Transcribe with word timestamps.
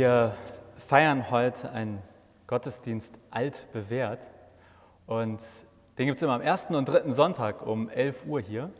Wir 0.00 0.34
feiern 0.78 1.30
heute 1.30 1.72
einen 1.72 2.02
Gottesdienst 2.46 3.18
altbewährt 3.30 4.30
und 5.06 5.42
den 5.98 6.06
gibt 6.06 6.16
es 6.16 6.22
immer 6.22 6.32
am 6.32 6.40
ersten 6.40 6.74
und 6.74 6.88
dritten 6.88 7.12
Sonntag 7.12 7.66
um 7.66 7.90
11 7.90 8.24
Uhr 8.24 8.40
hier. 8.40 8.70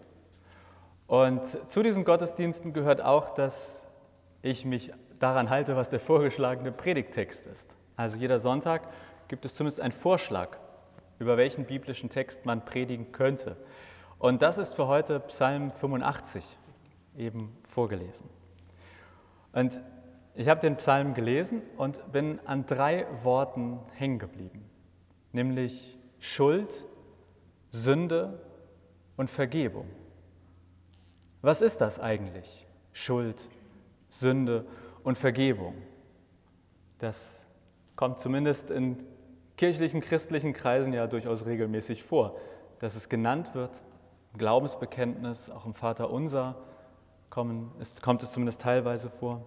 Und 1.06 1.44
zu 1.68 1.82
diesen 1.82 2.06
Gottesdiensten 2.06 2.72
gehört 2.72 3.02
auch, 3.02 3.34
dass 3.34 3.86
ich 4.40 4.64
mich 4.64 4.94
daran 5.18 5.50
halte, 5.50 5.76
was 5.76 5.90
der 5.90 6.00
vorgeschlagene 6.00 6.72
Predigttext 6.72 7.46
ist. 7.46 7.76
Also 7.96 8.16
jeder 8.16 8.40
Sonntag 8.40 8.88
gibt 9.28 9.44
es 9.44 9.54
zumindest 9.54 9.82
einen 9.82 9.92
Vorschlag, 9.92 10.56
über 11.18 11.36
welchen 11.36 11.66
biblischen 11.66 12.08
Text 12.08 12.46
man 12.46 12.64
predigen 12.64 13.12
könnte. 13.12 13.58
Und 14.18 14.40
das 14.40 14.56
ist 14.56 14.74
für 14.74 14.86
heute 14.86 15.20
Psalm 15.20 15.70
85 15.70 16.42
eben 17.18 17.54
vorgelesen. 17.64 18.26
Und 19.52 19.82
ich 20.40 20.48
habe 20.48 20.58
den 20.58 20.76
Psalm 20.76 21.12
gelesen 21.12 21.60
und 21.76 22.12
bin 22.12 22.40
an 22.46 22.64
drei 22.64 23.06
Worten 23.24 23.78
hängen 23.92 24.18
geblieben, 24.18 24.64
nämlich 25.32 25.98
Schuld, 26.18 26.86
Sünde 27.70 28.40
und 29.18 29.28
Vergebung. 29.28 29.84
Was 31.42 31.60
ist 31.60 31.82
das 31.82 31.98
eigentlich? 32.00 32.66
Schuld, 32.92 33.50
Sünde 34.08 34.64
und 35.04 35.18
Vergebung. 35.18 35.74
Das 36.96 37.46
kommt 37.94 38.18
zumindest 38.18 38.70
in 38.70 38.96
kirchlichen, 39.58 40.00
christlichen 40.00 40.54
Kreisen 40.54 40.94
ja 40.94 41.06
durchaus 41.06 41.44
regelmäßig 41.44 42.02
vor, 42.02 42.34
dass 42.78 42.94
es 42.94 43.10
genannt 43.10 43.54
wird, 43.54 43.82
im 44.32 44.38
Glaubensbekenntnis, 44.38 45.50
auch 45.50 45.66
im 45.66 45.74
Vater 45.74 46.10
Unser 46.10 46.56
kommen, 47.28 47.72
ist, 47.78 48.00
kommt 48.02 48.22
es 48.22 48.32
zumindest 48.32 48.62
teilweise 48.62 49.10
vor. 49.10 49.44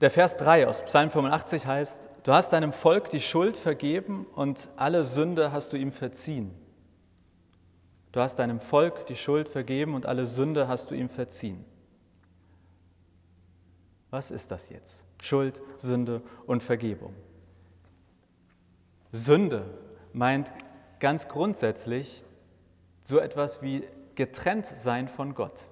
Der 0.00 0.10
Vers 0.10 0.38
3 0.38 0.66
aus 0.66 0.82
Psalm 0.82 1.10
85 1.10 1.66
heißt, 1.66 2.08
du 2.22 2.32
hast 2.32 2.54
deinem 2.54 2.72
Volk 2.72 3.10
die 3.10 3.20
Schuld 3.20 3.56
vergeben 3.56 4.26
und 4.34 4.70
alle 4.76 5.04
Sünde 5.04 5.52
hast 5.52 5.74
du 5.74 5.76
ihm 5.76 5.92
verziehen. 5.92 6.54
Du 8.12 8.20
hast 8.20 8.38
deinem 8.38 8.60
Volk 8.60 9.06
die 9.06 9.14
Schuld 9.14 9.48
vergeben 9.48 9.94
und 9.94 10.06
alle 10.06 10.24
Sünde 10.24 10.68
hast 10.68 10.90
du 10.90 10.94
ihm 10.94 11.10
verziehen. 11.10 11.64
Was 14.08 14.30
ist 14.30 14.50
das 14.50 14.70
jetzt? 14.70 15.04
Schuld, 15.20 15.62
Sünde 15.76 16.22
und 16.46 16.62
Vergebung. 16.62 17.14
Sünde 19.12 19.66
meint 20.12 20.52
ganz 20.98 21.28
grundsätzlich 21.28 22.24
so 23.04 23.18
etwas 23.18 23.60
wie 23.60 23.86
getrennt 24.14 24.66
sein 24.66 25.08
von 25.08 25.34
Gott. 25.34 25.68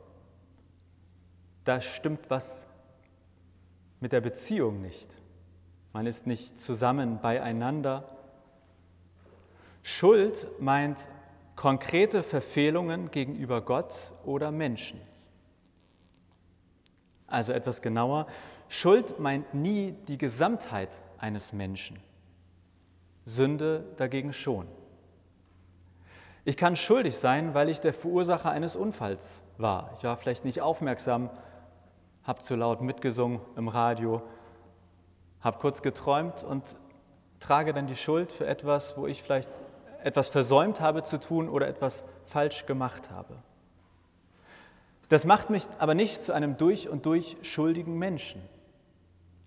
Da 1.65 1.81
stimmt 1.81 2.29
was 2.29 2.67
mit 4.01 4.13
der 4.13 4.21
Beziehung 4.21 4.81
nicht. 4.81 5.21
Man 5.93 6.07
ist 6.07 6.27
nicht 6.27 6.59
zusammen 6.59 7.21
beieinander. 7.21 8.09
Schuld 9.83 10.47
meint 10.61 11.09
konkrete 11.57 12.23
Verfehlungen 12.23 13.11
gegenüber 13.11 13.61
Gott 13.61 14.13
oder 14.25 14.53
Menschen. 14.53 15.01
Also 17.27 17.53
etwas 17.53 17.83
genauer, 17.83 18.27
Schuld 18.69 19.19
meint 19.19 19.55
nie 19.55 19.93
die 20.07 20.19
Gesamtheit 20.19 21.03
eines 21.19 21.53
Menschen, 21.53 21.99
Sünde 23.25 23.85
dagegen 23.97 24.33
schon. 24.33 24.67
Ich 26.45 26.57
kann 26.57 26.77
schuldig 26.77 27.19
sein, 27.19 27.53
weil 27.55 27.69
ich 27.69 27.81
der 27.81 27.93
Verursacher 27.93 28.51
eines 28.51 28.77
Unfalls 28.77 29.43
war. 29.59 29.91
Ich 29.97 30.05
war 30.05 30.17
vielleicht 30.17 30.45
nicht 30.45 30.63
aufmerksam 30.63 31.29
habe 32.29 32.41
zu 32.41 32.57
laut 32.57 32.83
mitgesungen 32.83 33.41
im 33.57 33.69
Radio, 33.69 34.21
habe 35.41 35.59
kurz 35.59 35.81
geträumt 35.81 36.45
und 36.45 36.77
trage 37.41 37.73
dann 37.73 37.87
die 37.87 37.97
Schuld 37.97 38.31
für 38.31 38.47
etwas, 38.47 38.99
wo 38.99 39.07
ich 39.07 39.23
vielleicht 39.23 39.51
etwas 40.05 40.29
versäumt 40.29 40.83
habe 40.83 41.03
zu 41.03 41.19
tun 41.19 41.49
oder 41.49 41.67
etwas 41.67 42.05
falsch 42.27 42.67
gemacht 42.67 43.11
habe. 43.11 43.39
Das 45.09 45.25
macht 45.25 45.49
mich 45.49 45.63
aber 45.79 45.95
nicht 45.95 46.21
zu 46.21 46.35
einem 46.35 46.59
durch 46.59 46.91
und 46.91 47.07
durch 47.07 47.39
schuldigen 47.41 47.99
Menschen, 47.99 48.43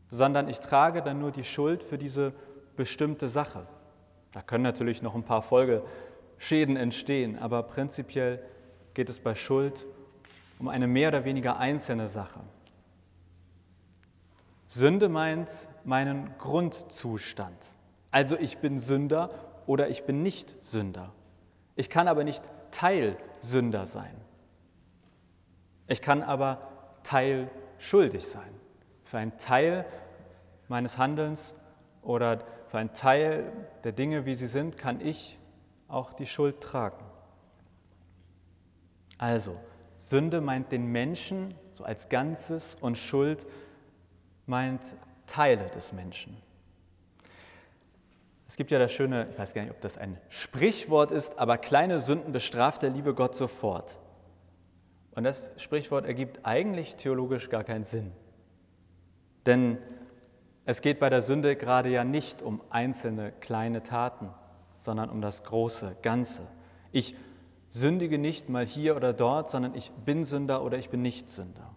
sondern 0.10 0.50
ich 0.50 0.60
trage 0.60 1.04
dann 1.04 1.20
nur 1.20 1.30
die 1.30 1.44
Schuld 1.44 1.84
für 1.84 2.00
diese 2.00 2.34
bestimmte 2.78 3.30
Sache. 3.30 3.68
Da 4.32 4.42
können 4.42 4.64
natürlich 4.64 5.04
noch 5.04 5.14
ein 5.14 5.24
paar 5.24 5.44
Folgeschäden 5.44 6.78
entstehen, 6.78 7.38
aber 7.38 7.62
prinzipiell 7.62 8.44
geht 8.96 9.10
es 9.10 9.20
bei 9.20 9.36
Schuld 9.36 9.86
um 10.58 10.68
eine 10.68 10.88
mehr 10.88 11.10
oder 11.10 11.26
weniger 11.26 11.60
einzelne 11.60 12.08
Sache. 12.08 12.40
Sünde 14.74 15.10
meint 15.10 15.68
meinen 15.84 16.34
Grundzustand. 16.38 17.76
Also 18.10 18.38
ich 18.38 18.60
bin 18.60 18.80
Sünder 18.80 19.30
oder 19.66 19.90
ich 19.90 20.06
bin 20.06 20.24
nicht 20.24 20.56
Sünder. 20.62 21.12
Ich 21.76 21.90
kann 21.90 22.08
aber 22.08 22.24
nicht 22.24 22.50
Teilsünder 22.72 23.86
sein. 23.86 24.16
Ich 25.88 26.02
kann 26.02 26.24
aber 26.24 26.70
teilschuldig 27.04 28.26
sein. 28.26 28.50
Für 29.04 29.18
einen 29.18 29.36
Teil 29.36 29.86
meines 30.70 30.98
Handelns 30.98 31.54
oder 32.02 32.40
für 32.70 32.78
einen 32.78 32.94
Teil 32.94 33.52
der 33.84 33.92
Dinge, 33.92 34.26
wie 34.26 34.36
sie 34.36 34.48
sind, 34.48 34.78
kann 34.78 35.02
ich 35.02 35.38
auch 35.90 36.14
die 36.14 36.26
Schuld 36.26 36.62
tragen. 36.62 37.04
Also, 39.18 39.58
Sünde 39.98 40.40
meint 40.40 40.72
den 40.72 40.86
Menschen 40.94 41.54
so 41.74 41.84
als 41.84 42.08
Ganzes 42.08 42.76
und 42.76 42.98
Schuld 42.98 43.46
meint 44.46 44.96
Teile 45.26 45.70
des 45.70 45.94
Menschen. 45.94 46.38
Es 48.48 48.58
gibt 48.58 48.70
ja 48.72 48.80
das 48.80 48.92
schöne, 48.92 49.30
ich 49.32 49.40
weiß 49.40 49.54
gar 49.54 49.62
nicht, 49.62 49.72
ob 49.72 49.80
das 49.80 49.98
ein 49.98 50.18
Sprichwort 50.28 51.12
ist, 51.12 51.40
aber 51.40 51.58
kleine 51.58 52.02
Sünden 52.02 52.34
bestraft 52.34 52.82
der 52.82 52.90
liebe 52.90 53.14
Gott 53.14 53.34
sofort. 53.34 53.98
Und 55.16 55.24
das 55.24 55.52
Sprichwort 55.58 56.06
ergibt 56.06 56.42
eigentlich 56.44 56.98
theologisch 56.98 57.50
gar 57.50 57.64
keinen 57.64 57.86
Sinn. 57.86 58.12
Denn 59.46 59.78
es 60.66 60.82
geht 60.82 61.00
bei 61.00 61.10
der 61.10 61.22
Sünde 61.22 61.56
gerade 61.56 61.90
ja 61.90 62.04
nicht 62.04 62.42
um 62.42 62.62
einzelne 62.70 63.32
kleine 63.32 63.84
Taten, 63.84 64.30
sondern 64.78 65.10
um 65.10 65.22
das 65.22 65.44
große 65.44 65.96
Ganze. 66.02 66.48
Ich 66.92 67.16
sündige 67.70 68.18
nicht 68.18 68.50
mal 68.50 68.66
hier 68.66 68.96
oder 68.96 69.14
dort, 69.14 69.50
sondern 69.50 69.76
ich 69.76 69.92
bin 69.92 70.26
Sünder 70.26 70.64
oder 70.64 70.78
ich 70.78 70.90
bin 70.90 71.02
nicht 71.02 71.30
Sünder. 71.30 71.76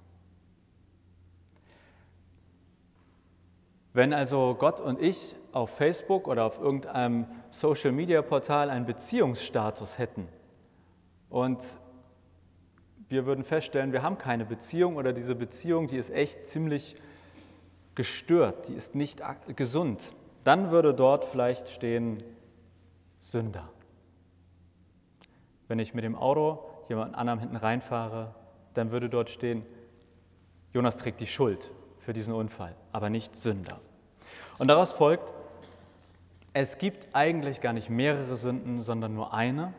Wenn 3.95 4.13
also 4.13 4.57
Gott 4.59 4.81
und 4.81 5.01
ich 5.01 5.37
auf 5.53 5.71
Facebook 5.71 6.27
oder 6.27 6.45
auf 6.45 6.61
irgendeinem 6.61 7.27
Social-Media-Portal 7.51 8.69
einen 8.69 8.87
Beziehungsstatus 8.87 9.99
hätten 9.99 10.27
und 11.31 11.63
wir 13.09 13.25
würden 13.25 13.45
feststellen, 13.45 13.93
wir 13.93 14.03
haben 14.03 14.19
keine 14.19 14.45
Beziehung 14.45 14.97
oder 14.97 15.13
diese 15.13 15.37
Beziehung, 15.37 15.87
die 15.87 15.97
ist 15.97 16.11
echt 16.11 16.49
ziemlich 16.49 16.97
gestört, 17.95 18.67
die 18.67 18.75
ist 18.75 18.97
nicht 18.97 19.23
gesund, 19.55 20.17
dann 20.43 20.73
würde 20.73 20.93
dort 20.93 21.25
vielleicht 21.25 21.69
stehen 21.69 22.21
Sünder. 23.21 23.71
Wenn 25.69 25.79
ich 25.79 25.95
mit 25.95 26.03
dem 26.03 26.17
Auto 26.17 26.65
jemand 26.89 27.15
anderem 27.15 27.39
hinten 27.39 27.57
reinfahre, 27.57 28.35
dann 28.75 28.91
würde 28.91 29.09
dort 29.09 29.31
stehen, 29.31 29.65
Jonas 30.73 30.97
trägt 30.97 31.21
die 31.21 31.29
Schuld 31.29 31.71
für 32.01 32.13
diesen 32.13 32.35
Unfall, 32.35 32.75
aber 32.91 33.09
nicht 33.09 33.35
Sünder. 33.37 33.81
Und 34.59 34.69
daraus 34.69 34.93
folgt, 34.93 35.33
es 36.53 36.79
gibt 36.79 37.09
eigentlich 37.15 37.61
gar 37.61 37.73
nicht 37.73 37.91
mehrere 37.91 38.37
Sünden, 38.37 38.83
sondern 38.83 39.15
nur 39.15 39.35
eine. 39.35 39.75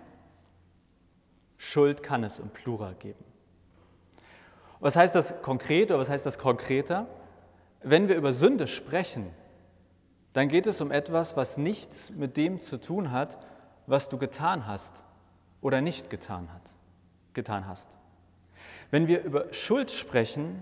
Schuld 1.57 2.03
kann 2.03 2.23
es 2.23 2.39
im 2.39 2.49
Plural 2.49 2.95
geben. 2.95 3.23
Was 4.81 4.95
heißt 4.95 5.15
das 5.15 5.41
konkret 5.41 5.89
oder 5.89 5.99
was 5.99 6.09
heißt 6.09 6.25
das 6.25 6.37
konkreter? 6.37 7.07
Wenn 7.81 8.07
wir 8.09 8.15
über 8.15 8.33
Sünde 8.33 8.67
sprechen, 8.67 9.31
dann 10.33 10.49
geht 10.49 10.67
es 10.67 10.81
um 10.81 10.91
etwas, 10.91 11.37
was 11.37 11.57
nichts 11.57 12.09
mit 12.09 12.35
dem 12.35 12.59
zu 12.59 12.79
tun 12.79 13.11
hat, 13.11 13.39
was 13.87 14.09
du 14.09 14.17
getan 14.17 14.67
hast 14.67 15.05
oder 15.61 15.79
nicht 15.79 16.09
getan, 16.09 16.51
hat, 16.53 16.75
getan 17.33 17.67
hast. 17.67 17.95
Wenn 18.91 19.07
wir 19.07 19.23
über 19.23 19.53
Schuld 19.53 19.91
sprechen, 19.91 20.61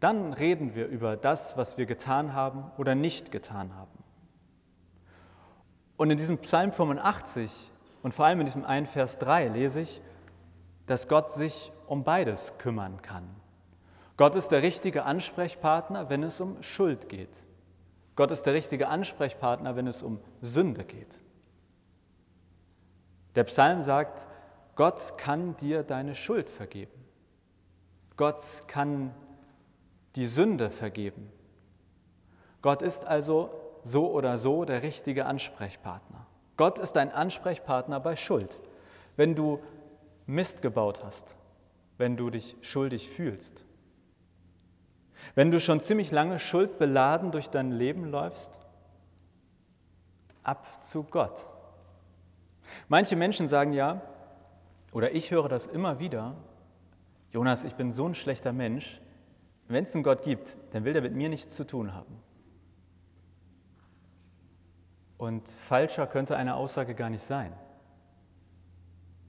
dann 0.00 0.32
reden 0.32 0.74
wir 0.74 0.86
über 0.86 1.16
das, 1.16 1.56
was 1.56 1.78
wir 1.78 1.86
getan 1.86 2.32
haben 2.32 2.70
oder 2.78 2.94
nicht 2.94 3.32
getan 3.32 3.74
haben. 3.74 4.04
Und 5.96 6.10
in 6.10 6.16
diesem 6.16 6.38
Psalm 6.38 6.72
85 6.72 7.72
und 8.02 8.14
vor 8.14 8.26
allem 8.26 8.40
in 8.40 8.46
diesem 8.46 8.64
1 8.64 8.90
Vers 8.90 9.18
3 9.18 9.48
lese 9.48 9.80
ich, 9.80 10.00
dass 10.86 11.08
Gott 11.08 11.30
sich 11.30 11.72
um 11.86 12.04
beides 12.04 12.56
kümmern 12.58 13.02
kann. 13.02 13.28
Gott 14.16 14.36
ist 14.36 14.48
der 14.48 14.62
richtige 14.62 15.04
Ansprechpartner, 15.04 16.08
wenn 16.08 16.22
es 16.22 16.40
um 16.40 16.62
Schuld 16.62 17.08
geht. 17.08 17.46
Gott 18.16 18.30
ist 18.30 18.44
der 18.44 18.54
richtige 18.54 18.88
Ansprechpartner, 18.88 19.76
wenn 19.76 19.86
es 19.86 20.02
um 20.02 20.20
Sünde 20.40 20.84
geht. 20.84 21.22
Der 23.34 23.44
Psalm 23.44 23.82
sagt, 23.82 24.28
Gott 24.74 25.18
kann 25.18 25.56
dir 25.56 25.82
deine 25.82 26.14
Schuld 26.14 26.50
vergeben. 26.50 27.04
Gott 28.16 28.64
kann 28.66 29.14
die 30.18 30.26
Sünde 30.26 30.70
vergeben. 30.70 31.30
Gott 32.60 32.82
ist 32.82 33.06
also 33.06 33.50
so 33.84 34.10
oder 34.10 34.36
so 34.36 34.64
der 34.64 34.82
richtige 34.82 35.26
Ansprechpartner. 35.26 36.26
Gott 36.56 36.80
ist 36.80 36.94
dein 36.94 37.12
Ansprechpartner 37.12 38.00
bei 38.00 38.16
Schuld. 38.16 38.60
Wenn 39.14 39.36
du 39.36 39.60
Mist 40.26 40.60
gebaut 40.60 41.04
hast, 41.04 41.36
wenn 41.98 42.16
du 42.16 42.30
dich 42.30 42.56
schuldig 42.62 43.08
fühlst, 43.08 43.64
wenn 45.36 45.52
du 45.52 45.60
schon 45.60 45.78
ziemlich 45.78 46.10
lange 46.10 46.40
schuldbeladen 46.40 47.30
durch 47.30 47.48
dein 47.48 47.70
Leben 47.70 48.04
läufst, 48.04 48.58
ab 50.42 50.82
zu 50.82 51.04
Gott. 51.04 51.48
Manche 52.88 53.14
Menschen 53.14 53.46
sagen 53.46 53.72
ja, 53.72 54.02
oder 54.92 55.14
ich 55.14 55.30
höre 55.30 55.48
das 55.48 55.66
immer 55.66 56.00
wieder, 56.00 56.34
Jonas, 57.30 57.62
ich 57.62 57.76
bin 57.76 57.92
so 57.92 58.04
ein 58.04 58.16
schlechter 58.16 58.52
Mensch, 58.52 59.00
wenn 59.68 59.84
es 59.84 59.94
einen 59.94 60.04
Gott 60.04 60.22
gibt, 60.22 60.56
dann 60.72 60.84
will 60.84 60.92
der 60.92 61.02
mit 61.02 61.14
mir 61.14 61.28
nichts 61.28 61.54
zu 61.54 61.64
tun 61.64 61.94
haben. 61.94 62.16
Und 65.18 65.48
falscher 65.48 66.06
könnte 66.06 66.36
eine 66.36 66.54
Aussage 66.54 66.94
gar 66.94 67.10
nicht 67.10 67.22
sein. 67.22 67.52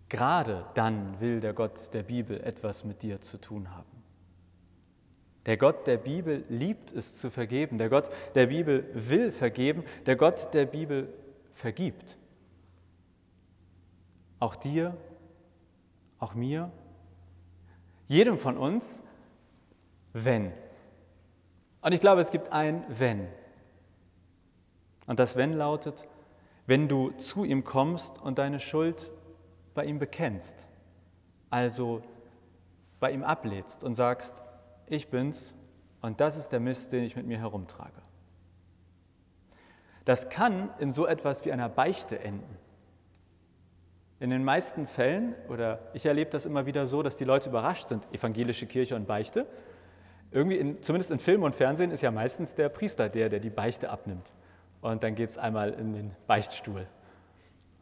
Gerade 0.07 0.65
dann 0.75 1.19
will 1.19 1.39
der 1.39 1.53
Gott 1.53 1.93
der 1.93 2.03
Bibel 2.03 2.41
etwas 2.41 2.83
mit 2.83 3.01
dir 3.03 3.21
zu 3.21 3.37
tun 3.37 3.75
haben. 3.75 3.99
Der 5.45 5.57
Gott 5.57 5.87
der 5.87 5.97
Bibel 5.97 6.45
liebt 6.49 6.91
es 6.91 7.17
zu 7.17 7.31
vergeben. 7.31 7.77
Der 7.77 7.89
Gott 7.89 8.09
der 8.35 8.47
Bibel 8.47 8.89
will 8.93 9.31
vergeben. 9.31 9.83
Der 10.05 10.15
Gott 10.15 10.53
der 10.53 10.65
Bibel 10.65 11.13
vergibt. 11.51 12.17
Auch 14.39 14.55
dir, 14.55 14.95
auch 16.17 16.33
mir, 16.33 16.71
jedem 18.07 18.37
von 18.37 18.57
uns, 18.57 19.01
wenn. 20.13 20.51
Und 21.81 21.93
ich 21.93 21.99
glaube, 21.99 22.21
es 22.21 22.31
gibt 22.31 22.51
ein 22.51 22.83
Wenn. 22.87 23.27
Und 25.07 25.19
das 25.19 25.35
Wenn 25.35 25.53
lautet, 25.53 26.07
wenn 26.67 26.87
du 26.87 27.11
zu 27.11 27.45
ihm 27.45 27.63
kommst 27.63 28.21
und 28.21 28.37
deine 28.37 28.59
Schuld 28.59 29.11
bei 29.73 29.85
ihm 29.85 29.97
bekennst, 29.97 30.67
also 31.49 32.03
bei 32.99 33.11
ihm 33.11 33.23
ablädst 33.23 33.83
und 33.83 33.95
sagst, 33.95 34.43
ich 34.87 35.09
bin's 35.09 35.55
und 36.01 36.21
das 36.21 36.37
ist 36.37 36.49
der 36.49 36.59
Mist, 36.59 36.91
den 36.91 37.03
ich 37.03 37.15
mit 37.15 37.25
mir 37.25 37.39
herumtrage. 37.39 38.01
Das 40.05 40.29
kann 40.29 40.69
in 40.79 40.91
so 40.91 41.05
etwas 41.05 41.45
wie 41.45 41.51
einer 41.51 41.69
Beichte 41.69 42.19
enden. 42.19 42.57
In 44.19 44.31
den 44.31 44.43
meisten 44.43 44.85
Fällen, 44.85 45.35
oder 45.47 45.79
ich 45.93 46.05
erlebe 46.05 46.29
das 46.31 46.45
immer 46.45 46.65
wieder 46.65 46.87
so, 46.87 47.03
dass 47.03 47.15
die 47.15 47.25
Leute 47.25 47.49
überrascht 47.49 47.87
sind, 47.87 48.05
evangelische 48.13 48.65
Kirche 48.65 48.95
und 48.95 49.07
Beichte. 49.07 49.45
Irgendwie, 50.31 50.57
in, 50.57 50.81
zumindest 50.81 51.11
in 51.11 51.19
Film 51.19 51.43
und 51.43 51.55
Fernsehen, 51.55 51.91
ist 51.91 52.01
ja 52.01 52.11
meistens 52.11 52.55
der 52.55 52.69
Priester 52.69 53.09
der, 53.09 53.29
der 53.29 53.39
die 53.39 53.49
Beichte 53.49 53.89
abnimmt. 53.89 54.33
Und 54.81 55.03
dann 55.03 55.15
geht 55.15 55.29
es 55.29 55.37
einmal 55.37 55.73
in 55.73 55.93
den 55.93 56.11
Beichtstuhl. 56.27 56.87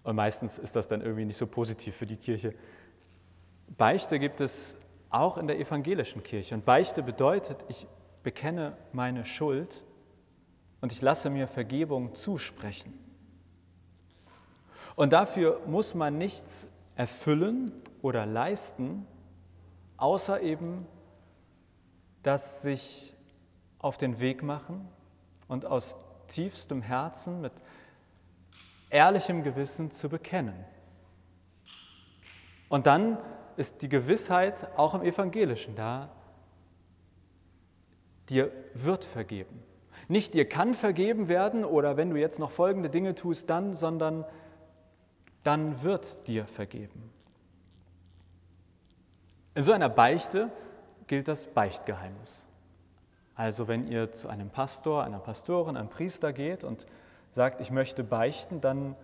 Und 0.03 0.15
meistens 0.15 0.57
ist 0.57 0.75
das 0.75 0.87
dann 0.87 1.01
irgendwie 1.01 1.25
nicht 1.25 1.37
so 1.37 1.45
positiv 1.45 1.95
für 1.95 2.05
die 2.05 2.15
Kirche. 2.15 2.53
Beichte 3.77 4.19
gibt 4.19 4.39
es 4.39 4.77
auch 5.09 5.37
in 5.37 5.47
der 5.47 5.59
evangelischen 5.59 6.23
Kirche. 6.23 6.55
Und 6.55 6.65
Beichte 6.65 7.03
bedeutet, 7.03 7.65
ich 7.67 7.85
bekenne 8.23 8.77
meine 8.93 9.25
Schuld 9.25 9.83
und 10.81 10.93
ich 10.93 11.01
lasse 11.01 11.29
mir 11.29 11.47
Vergebung 11.47 12.15
zusprechen. 12.15 12.93
Und 14.95 15.13
dafür 15.13 15.61
muss 15.67 15.93
man 15.93 16.17
nichts 16.17 16.67
erfüllen 16.95 17.71
oder 18.01 18.25
leisten, 18.25 19.05
außer 19.97 20.41
eben 20.41 20.87
das 22.27 22.61
sich 22.61 23.15
auf 23.79 23.97
den 23.97 24.19
Weg 24.19 24.43
machen 24.43 24.85
und 25.47 25.65
aus 25.65 25.95
tiefstem 26.27 26.81
Herzen 26.81 27.39
mit 27.39 27.53
ehrlichem 28.89 29.43
Gewissen 29.43 29.91
zu 29.91 30.09
bekennen. 30.09 30.65
Und 32.67 32.85
dann 32.85 33.17
ist 33.55 33.81
die 33.81 33.87
Gewissheit 33.87 34.77
auch 34.77 34.93
im 34.93 35.03
Evangelischen 35.03 35.75
da, 35.75 36.09
dir 38.27 38.51
wird 38.73 39.05
vergeben. 39.05 39.63
Nicht 40.09 40.33
dir 40.33 40.49
kann 40.49 40.73
vergeben 40.73 41.29
werden 41.29 41.63
oder 41.63 41.95
wenn 41.95 42.09
du 42.09 42.17
jetzt 42.17 42.39
noch 42.39 42.51
folgende 42.51 42.89
Dinge 42.89 43.15
tust, 43.15 43.49
dann, 43.49 43.73
sondern 43.73 44.25
dann 45.45 45.81
wird 45.81 46.27
dir 46.27 46.45
vergeben. 46.45 47.09
In 49.55 49.63
so 49.63 49.71
einer 49.71 49.89
Beichte 49.89 50.51
gilt 51.07 51.27
das 51.27 51.47
Beichtgeheimnis. 51.47 52.45
Also 53.35 53.67
wenn 53.67 53.87
ihr 53.87 54.11
zu 54.11 54.27
einem 54.27 54.49
Pastor, 54.49 55.03
einer 55.03 55.19
Pastorin, 55.19 55.77
einem 55.77 55.89
Priester 55.89 56.33
geht 56.33 56.63
und 56.63 56.85
sagt, 57.31 57.61
ich 57.61 57.71
möchte 57.71 58.03
beichten, 58.03 58.61
dann 58.61 58.95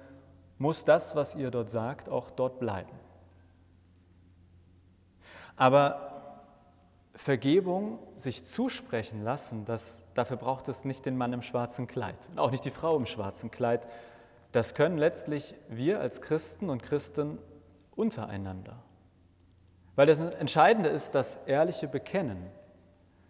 muss 0.57 0.85
das, 0.85 1.15
was 1.15 1.35
ihr 1.35 1.51
dort 1.51 1.69
sagt, 1.69 2.09
auch 2.09 2.31
dort 2.31 2.59
bleiben. 2.59 2.91
Aber 5.55 6.13
Vergebung 7.15 7.99
sich 8.15 8.43
zusprechen 8.43 9.23
lassen, 9.23 9.65
das, 9.65 10.05
dafür 10.15 10.37
braucht 10.37 10.67
es 10.67 10.83
nicht 10.83 11.05
den 11.05 11.15
Mann 11.15 11.31
im 11.31 11.43
schwarzen 11.43 11.85
Kleid 11.85 12.15
und 12.31 12.39
auch 12.39 12.49
nicht 12.49 12.65
die 12.65 12.71
Frau 12.71 12.97
im 12.97 13.05
schwarzen 13.05 13.51
Kleid. 13.51 13.87
Das 14.51 14.73
können 14.73 14.97
letztlich 14.97 15.53
wir 15.69 15.99
als 15.99 16.21
Christen 16.21 16.71
und 16.71 16.81
Christen 16.81 17.37
untereinander. 17.95 18.77
Weil 19.95 20.07
das 20.07 20.19
Entscheidende 20.19 20.89
ist 20.89 21.15
das 21.15 21.39
ehrliche 21.45 21.87
Bekennen. 21.87 22.47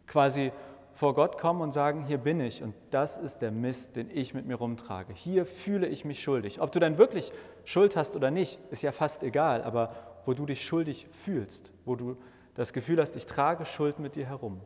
Quasi 0.08 0.52
vor 0.94 1.16
Gott 1.16 1.40
kommen 1.40 1.62
und 1.62 1.72
sagen, 1.72 2.06
hier 2.06 2.20
bin 2.20 2.40
ich 2.40 2.62
und 2.62 2.76
das 2.92 3.18
ist 3.18 3.42
der 3.42 3.52
Mist, 3.52 3.96
den 3.96 4.10
ich 4.12 4.34
mit 4.34 4.46
mir 4.46 4.56
rumtrage. 4.56 5.14
Hier 5.14 5.46
fühle 5.46 5.88
ich 5.88 6.06
mich 6.06 6.22
schuldig. 6.22 6.62
Ob 6.62 6.72
du 6.72 6.80
dann 6.80 6.98
wirklich 6.98 7.32
Schuld 7.66 7.96
hast 7.96 8.16
oder 8.16 8.30
nicht, 8.30 8.60
ist 8.70 8.84
ja 8.84 8.92
fast 8.92 9.24
egal, 9.24 9.64
aber 9.64 9.94
wo 10.26 10.34
du 10.34 10.46
dich 10.46 10.64
schuldig 10.64 11.08
fühlst, 11.12 11.72
wo 11.86 11.96
du 11.96 12.16
das 12.54 12.74
Gefühl 12.74 13.02
hast, 13.02 13.16
ich 13.16 13.26
trage 13.26 13.66
Schuld 13.66 14.00
mit 14.00 14.16
dir 14.16 14.28
herum. 14.28 14.62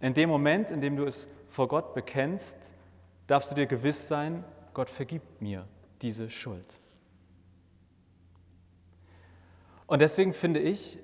In 0.00 0.12
dem 0.12 0.28
Moment, 0.28 0.70
in 0.70 0.80
dem 0.80 0.96
du 0.96 1.04
es 1.04 1.28
vor 1.46 1.68
Gott 1.68 1.94
bekennst, 1.94 2.74
darfst 3.28 3.50
du 3.50 3.54
dir 3.54 3.66
gewiss 3.66 4.08
sein, 4.08 4.44
Gott 4.74 4.90
vergibt 4.90 5.40
mir 5.40 5.66
diese 6.02 6.28
Schuld. 6.28 6.80
Und 9.86 10.00
deswegen 10.00 10.32
finde 10.32 10.60
ich, 10.60 10.98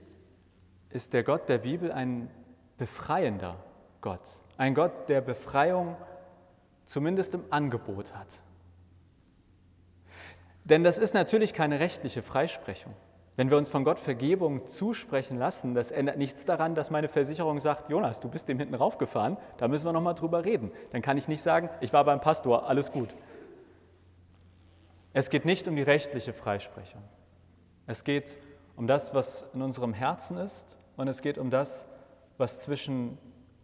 ist 0.91 1.15
der 1.15 1.23
Gott 1.23 1.49
der 1.49 1.59
Bibel 1.59 1.93
ein 1.93 2.31
befreiender 2.77 3.57
Gott, 4.01 4.43
ein 4.57 4.75
Gott, 4.75 5.09
der 5.09 5.21
Befreiung 5.21 5.97
zumindest 6.85 7.35
im 7.35 7.45
Angebot 7.51 8.15
hat. 8.15 8.43
Denn 10.65 10.85
das 10.85 10.99
ist 10.99 11.15
natürlich 11.15 11.55
keine 11.55 11.81
rechtliche 11.81 12.23
Freisprechung. 12.23 12.95
Wenn 13.37 13.51
wir 13.51 13.57
uns 13.57 13.71
von 13.71 13.85
Gott 13.85 13.99
Vergebung 13.99 14.67
zusprechen 14.67 15.39
lassen, 15.39 15.75
das 15.75 15.91
ändert 15.91 16.19
nichts 16.19 16.45
daran, 16.45 16.75
dass 16.75 16.91
meine 16.91 17.09
Versicherung 17.09 17.61
sagt, 17.61 17.89
Jonas, 17.89 18.21
du 18.21 18.29
bist 18.29 18.49
dem 18.49 18.59
hinten 18.59 18.75
raufgefahren, 18.75 19.39
da 19.57 19.69
müssen 19.69 19.87
wir 19.87 19.93
nochmal 19.93 20.15
drüber 20.15 20.45
reden. 20.45 20.71
Dann 20.91 21.01
kann 21.01 21.17
ich 21.17 21.29
nicht 21.29 21.43
sagen, 21.43 21.71
ich 21.81 21.93
war 21.93 22.05
beim 22.05 22.21
Pastor, 22.21 22.69
alles 22.69 22.93
gut. 22.93 23.09
Es 25.15 25.31
geht 25.31 25.45
nicht 25.45 25.67
um 25.67 25.77
die 25.77 25.83
rechtliche 25.83 26.35
Freisprechung. 26.35 27.03
Es 27.87 28.05
geht 28.05 28.37
um 28.37 28.52
das, 28.79 29.15
was 29.15 29.47
in 29.55 29.63
unserem 29.63 29.93
Herzen 29.93 30.37
ist 30.37 30.79
und 30.97 31.09
es 31.09 31.23
geht 31.23 31.39
um 31.39 31.51
das, 31.51 31.87
was 32.39 32.59
zwischen 32.59 33.19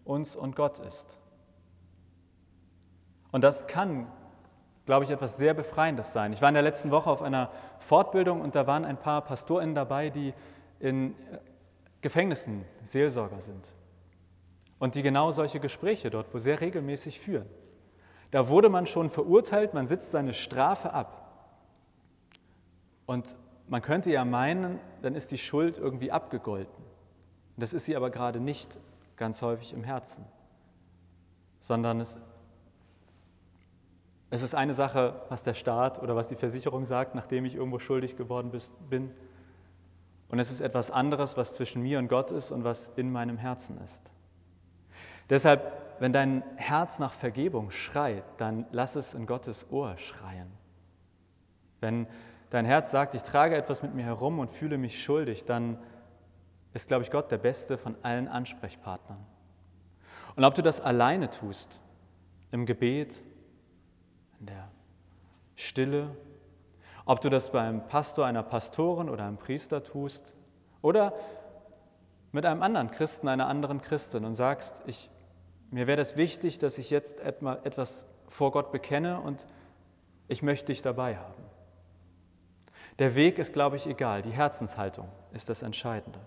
uns 0.05 0.37
und 0.37 0.57
Gott 0.57 0.79
ist. 0.79 1.19
Und 3.31 3.45
das 3.45 3.67
kann 3.67 4.07
glaube 4.89 5.05
ich, 5.05 5.11
etwas 5.11 5.37
sehr 5.37 5.53
Befreiendes 5.53 6.15
sein. 6.15 6.33
Ich 6.33 6.41
war 6.41 6.49
in 6.49 6.55
der 6.55 6.63
letzten 6.63 6.91
Woche 6.91 7.11
auf 7.11 7.21
einer 7.21 7.51
Fortbildung 7.79 8.41
und 8.41 8.55
da 8.55 8.67
waren 8.67 8.87
ein 8.87 8.97
paar 8.97 9.21
PastorInnen 9.21 9.75
dabei, 9.75 10.09
die 10.09 10.33
in 10.81 11.15
Gefängnissen 12.01 12.65
Seelsorger 12.83 13.43
sind 13.43 13.75
und 14.79 14.95
die 14.95 15.03
genau 15.03 15.31
solche 15.31 15.61
Gespräche 15.61 16.09
dort 16.09 16.33
wo 16.33 16.39
sehr 16.39 16.63
regelmäßig 16.63 17.21
führen. 17.21 17.45
Da 18.31 18.49
wurde 18.49 18.71
man 18.71 18.87
schon 18.87 19.11
verurteilt, 19.11 19.75
man 19.75 19.87
sitzt 19.87 20.11
seine 20.13 20.33
Strafe 20.33 20.95
ab. 20.95 21.53
Und 23.05 23.37
man 23.69 23.83
könnte 23.83 24.11
ja 24.11 24.25
meinen, 24.25 24.79
dann 25.03 25.15
ist 25.15 25.31
die 25.33 25.39
Schuld 25.39 25.79
irgendwie 25.79 26.11
abgegolten. 26.11 26.85
Das 27.57 27.73
ist 27.73 27.87
sie 27.87 27.97
aber 27.97 28.11
gerade 28.11 28.41
nicht 28.41 28.79
ganz 29.17 29.43
häufig 29.43 29.73
im 29.73 29.85
Herzen, 29.85 30.25
sondern 31.61 32.01
es 32.01 32.19
es 34.31 34.43
ist 34.43 34.55
eine 34.55 34.75
Sache, 34.75 35.23
was 35.31 35.43
der 35.43 35.55
Staat 35.55 36.03
oder 36.03 36.15
was 36.15 36.29
die 36.29 36.37
Versicherung 36.37 36.85
sagt, 36.85 37.15
nachdem 37.15 37.45
ich 37.45 37.55
irgendwo 37.55 37.79
schuldig 37.79 38.17
geworden 38.17 38.53
bin. 38.91 39.11
Und 40.29 40.39
es 40.39 40.51
ist 40.51 40.61
etwas 40.61 40.91
anderes, 40.91 41.39
was 41.39 41.55
zwischen 41.55 41.83
mir 41.83 41.99
und 41.99 42.09
Gott 42.09 42.31
ist 42.31 42.51
und 42.51 42.63
was 42.63 42.91
in 42.97 43.11
meinem 43.11 43.39
Herzen 43.39 43.81
ist. 43.81 44.13
Deshalb, 45.31 45.73
wenn 45.99 46.13
dein 46.13 46.43
Herz 46.57 46.99
nach 46.99 47.15
Vergebung 47.15 47.71
schreit, 47.71 48.25
dann 48.37 48.67
lass 48.71 48.97
es 48.97 49.15
in 49.15 49.27
Gottes 49.27 49.71
Ohr 49.71 49.97
schreien. 49.97 50.51
Wenn 51.81 52.07
dein 52.51 52.65
Herz 52.65 52.91
sagt, 52.91 53.15
ich 53.15 53.23
trage 53.23 53.57
etwas 53.57 53.83
mit 53.83 53.95
mir 53.95 54.05
herum 54.05 54.39
und 54.39 54.51
fühle 54.51 54.79
mich 54.79 55.03
schuldig, 55.03 55.45
dann 55.45 55.79
ist, 56.75 56.89
glaube 56.89 57.03
ich, 57.03 57.11
Gott 57.11 57.31
der 57.31 57.39
beste 57.39 57.79
von 57.79 57.97
allen 58.03 58.29
Ansprechpartnern. 58.29 59.25
Und 60.37 60.45
ob 60.45 60.55
du 60.55 60.63
das 60.63 60.81
alleine 60.81 61.31
tust 61.31 61.81
im 62.51 62.67
Gebet, 62.67 63.23
in 64.41 64.47
der 64.47 64.71
Stille, 65.57 66.17
ob 67.05 67.21
du 67.21 67.31
das 67.31 67.51
beim 67.51 67.87
Pastor, 67.89 68.27
einer 68.27 68.43
Pastorin 68.43 69.09
oder 69.09 69.25
einem 69.25 69.39
Priester 69.39 69.83
tust 69.83 70.35
oder 70.83 71.15
mit 72.33 72.45
einem 72.45 72.63
anderen 72.63 72.91
Christen, 72.91 73.29
einer 73.29 73.49
anderen 73.49 73.81
Christin 73.81 74.25
und 74.25 74.35
sagst, 74.35 74.83
ich, 74.87 75.11
mir 75.71 75.87
wäre 75.87 75.97
das 75.97 76.17
wichtig, 76.17 76.59
dass 76.59 76.79
ich 76.79 76.91
jetzt 76.91 77.21
etwas 77.21 78.07
vor 78.27 78.53
Gott 78.53 78.71
bekenne 78.71 79.21
und 79.21 79.47
ich 80.29 80.43
möchte 80.43 80.67
dich 80.67 80.83
dabei 80.83 81.17
haben. 81.17 81.48
Der 82.99 83.15
Weg 83.15 83.39
ist, 83.39 83.53
glaube 83.53 83.77
ich, 83.77 83.87
egal, 83.87 84.23
die 84.23 84.31
Herzenshaltung 84.31 85.09
ist 85.33 85.49
das 85.49 85.63
Entscheidende. 85.63 86.21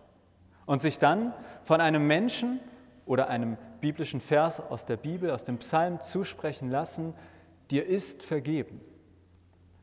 Und 0.66 0.80
sich 0.80 1.00
dann 1.00 1.34
von 1.64 1.82
einem 1.82 2.08
Menschen 2.08 2.60
oder 3.06 3.28
einem 3.28 3.58
biblischen 3.82 4.22
Vers 4.22 4.62
aus 4.62 4.86
der 4.86 4.96
Bibel, 4.96 5.32
aus 5.32 5.44
dem 5.44 5.58
Psalm 5.58 6.00
zusprechen 6.00 6.70
lassen, 6.70 7.14
dir 7.72 7.86
ist 7.86 8.24
vergeben. 8.24 8.80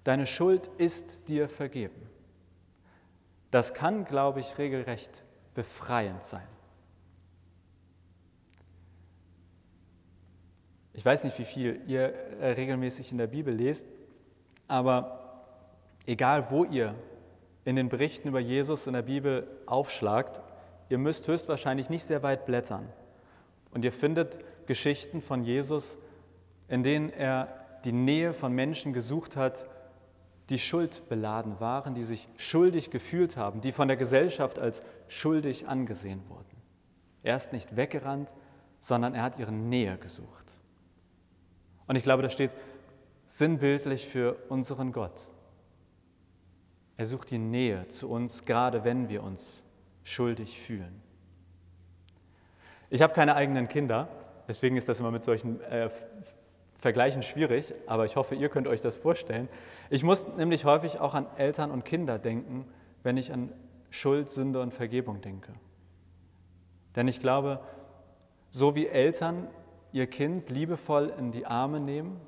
Deine 0.04 0.24
Schuld 0.24 0.68
ist 0.78 1.28
dir 1.28 1.48
vergeben. 1.48 2.08
Das 3.50 3.74
kann, 3.74 4.04
glaube 4.04 4.40
ich, 4.40 4.56
regelrecht 4.56 5.24
befreiend 5.54 6.22
sein. 6.22 6.46
Ich 10.92 11.04
weiß 11.04 11.24
nicht, 11.24 11.38
wie 11.38 11.44
viel 11.44 11.82
ihr 11.86 12.12
äh, 12.40 12.52
regelmäßig 12.52 13.12
in 13.12 13.18
der 13.18 13.26
Bibel 13.26 13.54
lest, 13.54 13.86
aber 14.66 15.17
egal 16.08 16.50
wo 16.50 16.64
ihr 16.64 16.94
in 17.64 17.76
den 17.76 17.88
Berichten 17.88 18.28
über 18.28 18.40
Jesus 18.40 18.86
in 18.86 18.94
der 18.94 19.02
Bibel 19.02 19.46
aufschlagt, 19.66 20.40
ihr 20.88 20.98
müsst 20.98 21.28
höchstwahrscheinlich 21.28 21.90
nicht 21.90 22.04
sehr 22.04 22.22
weit 22.22 22.46
blättern. 22.46 22.88
Und 23.72 23.84
ihr 23.84 23.92
findet 23.92 24.38
Geschichten 24.66 25.20
von 25.20 25.44
Jesus, 25.44 25.98
in 26.66 26.82
denen 26.82 27.10
er 27.10 27.48
die 27.84 27.92
Nähe 27.92 28.32
von 28.32 28.52
Menschen 28.52 28.94
gesucht 28.94 29.36
hat, 29.36 29.66
die 30.48 30.58
schuldbeladen 30.58 31.60
waren, 31.60 31.94
die 31.94 32.02
sich 32.02 32.26
schuldig 32.38 32.90
gefühlt 32.90 33.36
haben, 33.36 33.60
die 33.60 33.70
von 33.70 33.86
der 33.86 33.98
Gesellschaft 33.98 34.58
als 34.58 34.82
schuldig 35.08 35.68
angesehen 35.68 36.22
wurden. 36.28 36.56
Er 37.22 37.36
ist 37.36 37.52
nicht 37.52 37.76
weggerannt, 37.76 38.34
sondern 38.80 39.14
er 39.14 39.22
hat 39.22 39.38
ihre 39.38 39.52
Nähe 39.52 39.98
gesucht. 39.98 40.60
Und 41.86 41.96
ich 41.96 42.02
glaube, 42.02 42.22
das 42.22 42.32
steht 42.32 42.52
sinnbildlich 43.26 44.06
für 44.08 44.36
unseren 44.48 44.92
Gott. 44.92 45.28
Er 46.98 47.06
sucht 47.06 47.30
die 47.30 47.38
Nähe 47.38 47.86
zu 47.86 48.10
uns, 48.10 48.42
gerade 48.42 48.82
wenn 48.82 49.08
wir 49.08 49.22
uns 49.22 49.64
schuldig 50.02 50.60
fühlen. 50.60 51.00
Ich 52.90 53.02
habe 53.02 53.14
keine 53.14 53.36
eigenen 53.36 53.68
Kinder, 53.68 54.08
deswegen 54.48 54.76
ist 54.76 54.88
das 54.88 54.98
immer 54.98 55.12
mit 55.12 55.22
solchen 55.22 55.60
äh, 55.60 55.90
Vergleichen 56.76 57.22
schwierig, 57.22 57.72
aber 57.86 58.04
ich 58.04 58.16
hoffe, 58.16 58.34
ihr 58.34 58.48
könnt 58.48 58.66
euch 58.66 58.80
das 58.80 58.96
vorstellen. 58.96 59.48
Ich 59.90 60.02
muss 60.02 60.26
nämlich 60.36 60.64
häufig 60.64 60.98
auch 60.98 61.14
an 61.14 61.26
Eltern 61.36 61.70
und 61.70 61.84
Kinder 61.84 62.18
denken, 62.18 62.66
wenn 63.04 63.16
ich 63.16 63.32
an 63.32 63.52
Schuld, 63.90 64.28
Sünde 64.28 64.60
und 64.60 64.74
Vergebung 64.74 65.20
denke. 65.20 65.52
Denn 66.96 67.06
ich 67.06 67.20
glaube, 67.20 67.60
so 68.50 68.74
wie 68.74 68.88
Eltern 68.88 69.46
ihr 69.92 70.08
Kind 70.08 70.50
liebevoll 70.50 71.12
in 71.16 71.30
die 71.30 71.46
Arme 71.46 71.78
nehmen, 71.78 72.20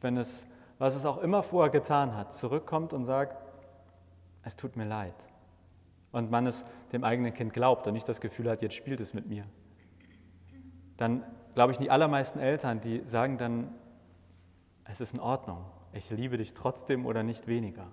wenn 0.00 0.16
es, 0.16 0.46
was 0.78 0.94
es 0.96 1.04
auch 1.04 1.18
immer 1.18 1.42
vorher 1.42 1.70
getan 1.70 2.16
hat, 2.16 2.32
zurückkommt 2.32 2.94
und 2.94 3.04
sagt, 3.04 3.45
es 4.46 4.56
tut 4.56 4.76
mir 4.76 4.86
leid. 4.86 5.28
Und 6.10 6.30
man 6.30 6.46
es 6.46 6.64
dem 6.92 7.04
eigenen 7.04 7.34
Kind 7.34 7.52
glaubt 7.52 7.86
und 7.86 7.92
nicht 7.92 8.08
das 8.08 8.22
Gefühl 8.22 8.48
hat, 8.48 8.62
jetzt 8.62 8.74
spielt 8.74 9.00
es 9.00 9.12
mit 9.12 9.26
mir 9.26 9.44
dann 10.96 11.24
glaube 11.54 11.72
ich, 11.72 11.78
die 11.78 11.90
allermeisten 11.90 12.38
Eltern, 12.38 12.80
die 12.80 13.02
sagen 13.04 13.38
dann, 13.38 13.74
es 14.84 15.00
ist 15.00 15.14
in 15.14 15.20
Ordnung, 15.20 15.64
ich 15.92 16.10
liebe 16.10 16.36
dich 16.36 16.54
trotzdem 16.54 17.06
oder 17.06 17.22
nicht 17.22 17.46
weniger. 17.46 17.90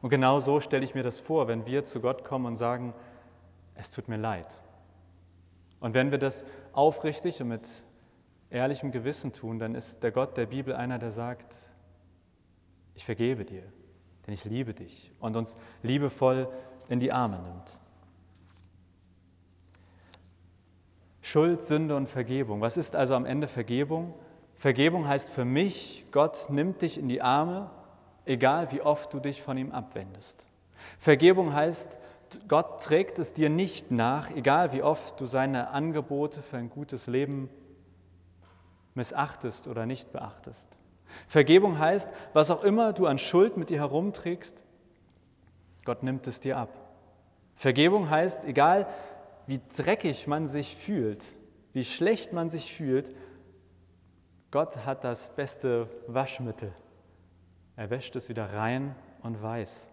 Und 0.00 0.10
genau 0.10 0.40
so 0.40 0.60
stelle 0.60 0.84
ich 0.84 0.94
mir 0.94 1.02
das 1.02 1.20
vor, 1.20 1.48
wenn 1.48 1.66
wir 1.66 1.84
zu 1.84 2.00
Gott 2.00 2.24
kommen 2.24 2.46
und 2.46 2.56
sagen, 2.56 2.94
es 3.74 3.90
tut 3.90 4.08
mir 4.08 4.16
leid. 4.16 4.62
Und 5.80 5.94
wenn 5.94 6.10
wir 6.10 6.18
das 6.18 6.44
aufrichtig 6.72 7.40
und 7.40 7.48
mit 7.48 7.82
ehrlichem 8.50 8.92
Gewissen 8.92 9.32
tun, 9.32 9.58
dann 9.58 9.74
ist 9.74 10.02
der 10.02 10.12
Gott 10.12 10.36
der 10.36 10.46
Bibel 10.46 10.74
einer, 10.74 10.98
der 10.98 11.10
sagt, 11.10 11.54
ich 12.94 13.04
vergebe 13.04 13.44
dir, 13.44 13.64
denn 14.26 14.34
ich 14.34 14.44
liebe 14.44 14.74
dich 14.74 15.12
und 15.20 15.36
uns 15.36 15.56
liebevoll 15.82 16.48
in 16.88 17.00
die 17.00 17.12
Arme 17.12 17.38
nimmt. 17.38 17.78
Schuld, 21.20 21.62
Sünde 21.62 21.96
und 21.96 22.08
Vergebung. 22.08 22.60
Was 22.60 22.76
ist 22.76 22.96
also 22.96 23.14
am 23.14 23.24
Ende 23.24 23.46
Vergebung? 23.46 24.14
Vergebung 24.54 25.08
heißt 25.08 25.30
für 25.30 25.44
mich, 25.44 26.04
Gott 26.10 26.50
nimmt 26.50 26.82
dich 26.82 26.98
in 26.98 27.08
die 27.08 27.22
Arme, 27.22 27.70
egal 28.24 28.70
wie 28.72 28.82
oft 28.82 29.14
du 29.14 29.20
dich 29.20 29.42
von 29.42 29.56
ihm 29.56 29.72
abwendest. 29.72 30.46
Vergebung 30.98 31.54
heißt, 31.54 31.98
Gott 32.48 32.82
trägt 32.82 33.18
es 33.18 33.32
dir 33.32 33.50
nicht 33.50 33.90
nach, 33.90 34.30
egal 34.30 34.72
wie 34.72 34.82
oft 34.82 35.20
du 35.20 35.26
seine 35.26 35.70
Angebote 35.70 36.42
für 36.42 36.56
ein 36.56 36.70
gutes 36.70 37.06
Leben 37.06 37.48
missachtest 38.94 39.68
oder 39.68 39.86
nicht 39.86 40.12
beachtest. 40.12 40.68
Vergebung 41.26 41.78
heißt, 41.78 42.10
was 42.32 42.50
auch 42.50 42.62
immer 42.62 42.92
du 42.92 43.06
an 43.06 43.18
Schuld 43.18 43.56
mit 43.56 43.70
dir 43.70 43.78
herumträgst, 43.78 44.64
Gott 45.84 46.02
nimmt 46.02 46.26
es 46.26 46.40
dir 46.40 46.58
ab. 46.58 46.68
Vergebung 47.54 48.10
heißt, 48.10 48.44
egal 48.44 48.86
wie 49.46 49.60
dreckig 49.76 50.26
man 50.26 50.46
sich 50.46 50.76
fühlt, 50.76 51.36
wie 51.72 51.84
schlecht 51.84 52.32
man 52.32 52.50
sich 52.50 52.72
fühlt, 52.72 53.12
Gott 54.50 54.84
hat 54.84 55.04
das 55.04 55.34
beste 55.34 55.88
Waschmittel. 56.06 56.72
Er 57.76 57.90
wäscht 57.90 58.14
es 58.16 58.28
wieder 58.28 58.52
rein 58.52 58.94
und 59.22 59.42
weiß. 59.42 59.90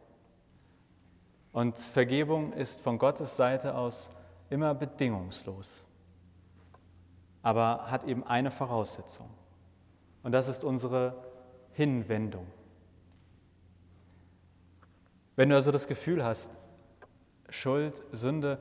Und 1.51 1.77
Vergebung 1.77 2.53
ist 2.53 2.81
von 2.81 2.99
Gottes 2.99 3.35
Seite 3.35 3.75
aus 3.75 4.09
immer 4.49 4.73
bedingungslos, 4.73 5.87
aber 7.41 7.89
hat 7.89 8.03
eben 8.03 8.23
eine 8.23 8.51
Voraussetzung. 8.51 9.29
Und 10.23 10.31
das 10.31 10.47
ist 10.47 10.63
unsere 10.63 11.23
Hinwendung. 11.71 12.47
Wenn 15.35 15.49
du 15.49 15.55
also 15.55 15.71
das 15.71 15.87
Gefühl 15.87 16.23
hast, 16.23 16.57
Schuld, 17.49 18.03
Sünde, 18.11 18.59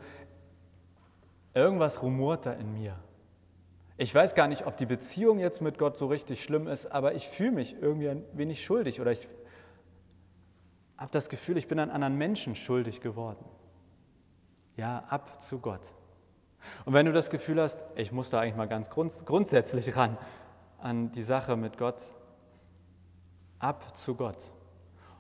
Irgendwas 1.58 2.02
rumort 2.02 2.46
da 2.46 2.52
in 2.52 2.72
mir. 2.72 2.94
Ich 3.96 4.14
weiß 4.14 4.36
gar 4.36 4.46
nicht, 4.46 4.66
ob 4.66 4.76
die 4.76 4.86
Beziehung 4.86 5.40
jetzt 5.40 5.60
mit 5.60 5.76
Gott 5.76 5.98
so 5.98 6.06
richtig 6.06 6.40
schlimm 6.40 6.68
ist, 6.68 6.86
aber 6.86 7.14
ich 7.14 7.26
fühle 7.26 7.50
mich 7.50 7.74
irgendwie 7.80 8.08
ein 8.08 8.24
wenig 8.32 8.64
schuldig 8.64 9.00
oder 9.00 9.10
ich 9.10 9.26
habe 10.96 11.10
das 11.10 11.28
Gefühl, 11.28 11.56
ich 11.56 11.66
bin 11.66 11.80
an 11.80 11.90
anderen 11.90 12.16
Menschen 12.16 12.54
schuldig 12.54 13.00
geworden. 13.00 13.44
Ja, 14.76 15.00
ab 15.08 15.42
zu 15.42 15.58
Gott. 15.58 15.94
Und 16.84 16.92
wenn 16.92 17.06
du 17.06 17.12
das 17.12 17.28
Gefühl 17.28 17.60
hast, 17.60 17.84
ich 17.96 18.12
muss 18.12 18.30
da 18.30 18.38
eigentlich 18.38 18.54
mal 18.54 18.68
ganz 18.68 18.88
grundsätzlich 18.90 19.96
ran 19.96 20.16
an 20.78 21.10
die 21.10 21.22
Sache 21.22 21.56
mit 21.56 21.76
Gott, 21.76 22.14
ab 23.58 23.96
zu 23.96 24.14
Gott. 24.14 24.52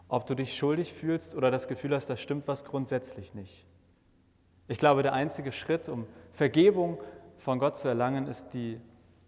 Ob 0.08 0.26
du 0.26 0.34
dich 0.34 0.56
schuldig 0.56 0.92
fühlst 0.92 1.34
oder 1.34 1.50
das 1.50 1.68
Gefühl 1.68 1.94
hast, 1.94 2.08
da 2.08 2.16
stimmt 2.16 2.48
was 2.48 2.64
grundsätzlich 2.64 3.34
nicht. 3.34 3.66
Ich 4.68 4.78
glaube, 4.78 5.02
der 5.02 5.12
einzige 5.12 5.52
Schritt, 5.52 5.88
um 5.88 6.06
Vergebung 6.30 6.98
von 7.36 7.58
Gott 7.58 7.76
zu 7.76 7.88
erlangen, 7.88 8.26
ist 8.26 8.50
die 8.50 8.80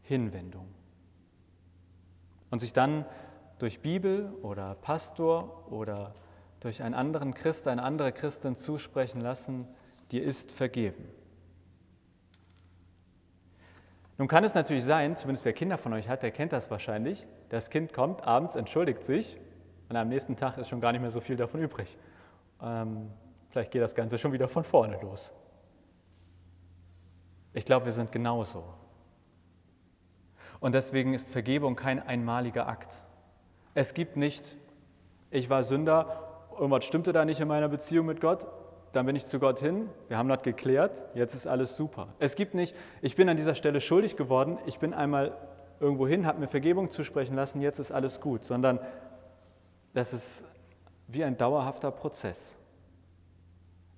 Hinwendung. 0.02 0.68
Und 2.50 2.58
sich 2.60 2.72
dann 2.72 3.04
durch 3.58 3.80
Bibel 3.80 4.32
oder 4.42 4.74
Pastor 4.74 5.70
oder 5.70 6.14
durch 6.60 6.82
einen 6.82 6.94
anderen 6.94 7.34
Christ, 7.34 7.68
eine 7.68 7.82
andere 7.82 8.12
Christin 8.12 8.56
zusprechen 8.56 9.20
lassen, 9.20 9.68
dir 10.10 10.22
ist 10.22 10.52
vergeben. 10.52 11.08
Nun 14.20 14.28
kann 14.28 14.44
es 14.44 14.54
natürlich 14.54 14.84
sein, 14.84 15.16
zumindest 15.16 15.46
wer 15.46 15.54
Kinder 15.54 15.78
von 15.78 15.94
euch 15.94 16.06
hat, 16.06 16.22
der 16.22 16.30
kennt 16.30 16.52
das 16.52 16.70
wahrscheinlich, 16.70 17.26
das 17.48 17.70
Kind 17.70 17.94
kommt 17.94 18.26
abends, 18.26 18.54
entschuldigt 18.54 19.02
sich 19.02 19.38
und 19.88 19.96
am 19.96 20.10
nächsten 20.10 20.36
Tag 20.36 20.58
ist 20.58 20.68
schon 20.68 20.82
gar 20.82 20.92
nicht 20.92 21.00
mehr 21.00 21.10
so 21.10 21.22
viel 21.22 21.36
davon 21.36 21.62
übrig. 21.62 21.96
Ähm, 22.62 23.10
Vielleicht 23.48 23.70
geht 23.70 23.80
das 23.80 23.94
Ganze 23.94 24.18
schon 24.18 24.34
wieder 24.34 24.46
von 24.46 24.62
vorne 24.62 24.98
los. 25.00 25.32
Ich 27.54 27.64
glaube, 27.64 27.86
wir 27.86 27.94
sind 27.94 28.12
genauso. 28.12 28.62
Und 30.60 30.74
deswegen 30.74 31.14
ist 31.14 31.30
Vergebung 31.30 31.74
kein 31.74 32.06
einmaliger 32.06 32.68
Akt. 32.68 33.06
Es 33.72 33.94
gibt 33.94 34.18
nicht, 34.18 34.58
ich 35.30 35.48
war 35.48 35.64
Sünder, 35.64 36.28
irgendwas 36.52 36.84
stimmte 36.84 37.14
da 37.14 37.24
nicht 37.24 37.40
in 37.40 37.48
meiner 37.48 37.70
Beziehung 37.70 38.04
mit 38.04 38.20
Gott, 38.20 38.46
dann 38.92 39.06
bin 39.06 39.16
ich 39.16 39.24
zu 39.24 39.38
Gott 39.38 39.60
hin, 39.60 39.88
wir 40.08 40.18
haben 40.18 40.28
das 40.28 40.42
geklärt, 40.42 41.04
jetzt 41.14 41.34
ist 41.34 41.46
alles 41.46 41.76
super. 41.76 42.08
Es 42.18 42.34
gibt 42.34 42.54
nicht, 42.54 42.74
ich 43.02 43.14
bin 43.14 43.28
an 43.28 43.36
dieser 43.36 43.54
Stelle 43.54 43.80
schuldig 43.80 44.16
geworden, 44.16 44.58
ich 44.66 44.78
bin 44.78 44.94
einmal 44.94 45.36
irgendwo 45.78 46.06
hin, 46.06 46.26
habe 46.26 46.40
mir 46.40 46.48
Vergebung 46.48 46.90
zusprechen 46.90 47.34
lassen, 47.34 47.60
jetzt 47.60 47.78
ist 47.78 47.92
alles 47.92 48.20
gut, 48.20 48.44
sondern 48.44 48.80
das 49.94 50.12
ist 50.12 50.44
wie 51.08 51.24
ein 51.24 51.36
dauerhafter 51.36 51.90
Prozess. 51.90 52.56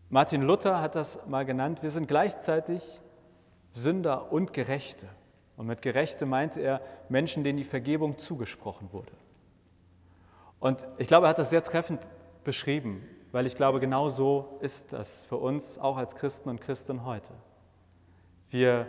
Martin 0.09 0.43
Luther 0.43 0.81
hat 0.81 0.95
das 0.95 1.27
mal 1.27 1.45
genannt, 1.45 1.83
wir 1.83 1.91
sind 1.91 2.07
gleichzeitig 2.07 3.01
Sünder 3.73 4.31
und 4.31 4.53
Gerechte. 4.53 5.09
Und 5.57 5.67
mit 5.67 5.83
Gerechte 5.83 6.27
meinte 6.27 6.61
er 6.61 6.81
Menschen, 7.09 7.45
denen 7.45 7.57
die 7.57 7.65
Vergebung 7.65 8.19
zugesprochen 8.19 8.93
wurde. 8.93 9.13
Und 10.61 10.87
ich 10.99 11.09
glaube, 11.09 11.27
er 11.27 11.31
hat 11.31 11.39
das 11.39 11.51
sehr 11.51 11.63
treffend 11.63 12.07
beschrieben, 12.45 13.03
weil 13.33 13.47
ich 13.47 13.57
glaube, 13.57 13.81
genau 13.81 14.11
so 14.11 14.59
ist 14.61 14.93
das 14.93 15.23
für 15.23 15.37
uns 15.37 15.79
auch 15.79 15.97
als 15.97 16.15
Christen 16.15 16.51
und 16.51 16.61
Christen 16.61 17.05
heute. 17.05 17.33
Wir 18.51 18.87